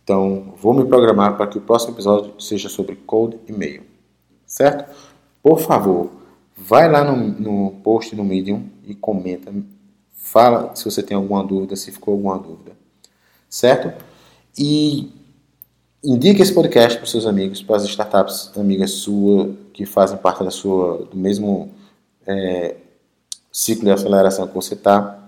Então, 0.04 0.54
vou 0.58 0.74
me 0.74 0.86
programar 0.86 1.38
para 1.38 1.48
que 1.48 1.58
o 1.58 1.62
próximo 1.62 1.94
episódio 1.94 2.34
seja 2.40 2.68
sobre 2.68 2.96
cold 2.96 3.40
e-mail. 3.48 3.84
Certo? 4.46 4.94
Por 5.42 5.60
favor, 5.60 6.12
vai 6.56 6.92
lá 6.92 7.04
no, 7.04 7.18
no 7.18 7.72
post 7.82 8.16
no 8.16 8.24
Medium 8.24 8.68
e 8.86 8.94
comenta. 8.94 9.54
Fala 10.12 10.76
se 10.76 10.86
você 10.86 11.02
tem 11.02 11.16
alguma 11.16 11.44
dúvida, 11.44 11.76
se 11.76 11.92
ficou 11.92 12.14
alguma 12.14 12.38
dúvida. 12.38 12.74
Certo? 13.50 14.04
E 14.58 15.12
indique 16.04 16.42
esse 16.42 16.54
podcast 16.54 16.98
para 16.98 17.06
os 17.06 17.12
seus 17.12 17.26
amigos, 17.26 17.64
para 17.64 17.78
as 17.78 17.84
startups 17.84 18.52
amigas 18.58 18.92
suas 18.92 19.56
que 19.74 19.86
fazem 19.86 20.18
parte 20.18 20.44
da 20.44 20.52
sua, 20.52 21.06
do 21.06 21.18
mesmo 21.18 21.72
é, 22.28 22.76
ciclo 23.52 23.86
de 23.86 23.92
aceleração 23.92 24.48
que 24.48 24.54
você 24.54 24.74
está. 24.74 25.20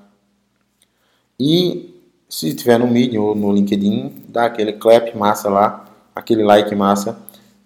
E 1.39 1.94
se 2.35 2.53
tiver 2.53 2.77
no 2.77 2.85
Medium 2.85 3.23
ou 3.23 3.33
no 3.33 3.49
LinkedIn, 3.49 4.11
dá 4.27 4.43
aquele 4.43 4.73
clap 4.73 5.15
massa 5.15 5.47
lá, 5.47 5.85
aquele 6.13 6.43
like 6.43 6.75
massa, 6.75 7.17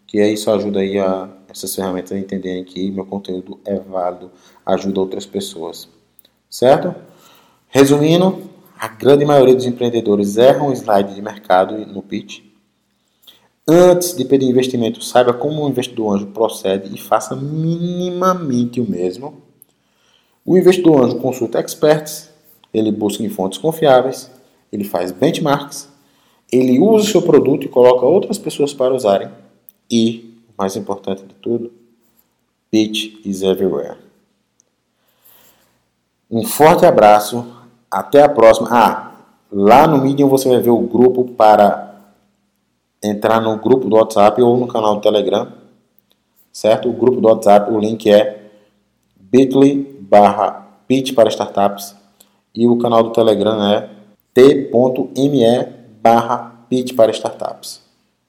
que 0.05 0.19
aí 0.19 0.36
isso 0.36 0.51
ajuda 0.51 0.82
aí 0.82 0.99
a 0.99 1.27
essas 1.49 1.73
ferramentas 1.73 2.12
a 2.12 2.19
entenderem 2.19 2.63
que 2.63 2.91
meu 2.91 3.03
conteúdo 3.03 3.60
é 3.65 3.79
válido, 3.79 4.29
ajuda 4.63 4.99
outras 4.99 5.25
pessoas. 5.25 5.89
Certo? 6.47 6.93
Resumindo, 7.67 8.43
a 8.77 8.88
grande 8.88 9.25
maioria 9.25 9.55
dos 9.55 9.65
empreendedores 9.65 10.38
erram 10.38 10.67
o 10.67 10.71
slide 10.71 11.15
de 11.15 11.21
mercado 11.23 11.75
no 11.88 12.03
pitch 12.03 12.43
Antes 13.67 14.15
de 14.15 14.23
pedir 14.23 14.47
investimento, 14.47 15.03
saiba 15.03 15.34
como 15.34 15.65
o 15.65 15.69
investidor 15.69 16.15
anjo 16.15 16.27
procede 16.27 16.93
e 16.93 16.99
faça 16.99 17.36
minimamente 17.36 18.79
o 18.79 18.88
mesmo. 18.88 19.41
O 20.45 20.55
investidor 20.55 21.03
anjo 21.03 21.17
consulta 21.17 21.60
experts, 21.60 22.29
ele 22.71 22.91
busca 22.91 23.23
em 23.23 23.29
fontes 23.29 23.58
confiáveis, 23.58 24.29
ele 24.71 24.84
faz 24.84 25.12
benchmarks, 25.12 25.89
ele 26.51 26.79
usa 26.79 27.05
o 27.05 27.12
seu 27.12 27.21
produto 27.21 27.65
e 27.65 27.69
coloca 27.69 28.05
outras 28.05 28.38
pessoas 28.38 28.73
para 28.73 28.93
usarem. 28.93 29.29
E, 29.89 30.34
o 30.49 30.62
mais 30.62 30.75
importante 30.75 31.23
de 31.23 31.34
tudo, 31.36 31.71
pitch 32.71 33.25
is 33.25 33.41
everywhere. 33.41 33.97
Um 36.29 36.45
forte 36.45 36.86
abraço, 36.86 37.45
até 37.89 38.21
a 38.21 38.29
próxima. 38.29 38.67
Ah, 38.71 39.12
lá 39.51 39.88
no 39.88 39.99
Medium 39.99 40.29
você 40.29 40.47
vai 40.47 40.60
ver 40.60 40.69
o 40.69 40.82
grupo 40.82 41.25
para 41.25 41.89
entrar 43.01 43.41
no 43.41 43.58
grupo 43.58 43.89
do 43.89 43.95
WhatsApp 43.95 44.41
ou 44.41 44.58
no 44.58 44.67
canal 44.67 44.95
do 44.95 45.01
Telegram, 45.01 45.51
certo? 46.51 46.89
O 46.89 46.93
grupo 46.93 47.19
do 47.19 47.27
WhatsApp, 47.27 47.71
o 47.71 47.79
link 47.79 48.10
é 48.10 48.51
bit.ly 49.19 49.97
barra 50.01 50.67
pitch 50.88 51.13
para 51.13 51.29
startups 51.29 51.95
e 52.53 52.67
o 52.67 52.77
canal 52.77 53.03
do 53.03 53.12
Telegram 53.12 53.63
é 53.71 53.89
t.me 54.33 55.65
barra 56.01 56.65
pitch 56.69 56.95
para 56.95 57.11
startups, 57.11 57.81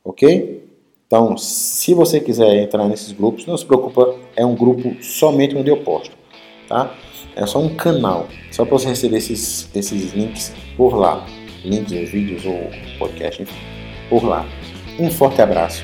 ok? 0.05 0.69
Então, 1.07 1.37
se 1.37 1.93
você 1.93 2.21
quiser 2.21 2.63
entrar 2.63 2.87
nesses 2.89 3.13
grupos, 3.13 3.47
não 3.47 3.57
se 3.57 3.67
preocupa, 3.67 4.15
é 4.37 4.47
um 4.47 4.55
grupo 4.55 5.03
somente 5.03 5.57
onde 5.57 5.71
eu 5.71 5.79
posto, 5.79 6.17
tá? 6.69 6.95
É 7.35 7.47
só 7.47 7.59
um 7.59 7.75
canal, 7.75 8.29
só 8.53 8.65
para 8.65 8.79
você 8.79 8.89
receber 8.89 9.17
esses, 9.17 9.69
esses 9.75 10.13
links 10.13 10.53
por 10.77 10.95
lá, 10.95 11.27
links 11.65 12.11
vídeos 12.11 12.45
ou 12.45 12.71
podcast, 12.99 13.43
enfim, 13.43 13.59
por 14.09 14.25
lá. 14.25 14.47
Um 14.99 15.11
forte 15.11 15.41
abraço. 15.41 15.83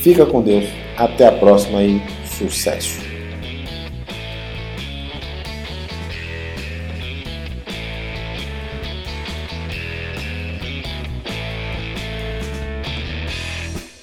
Fica 0.00 0.26
com 0.26 0.42
Deus. 0.42 0.64
Até 0.96 1.28
a 1.28 1.32
próxima 1.32 1.82
e 1.82 2.02
sucesso. 2.26 3.11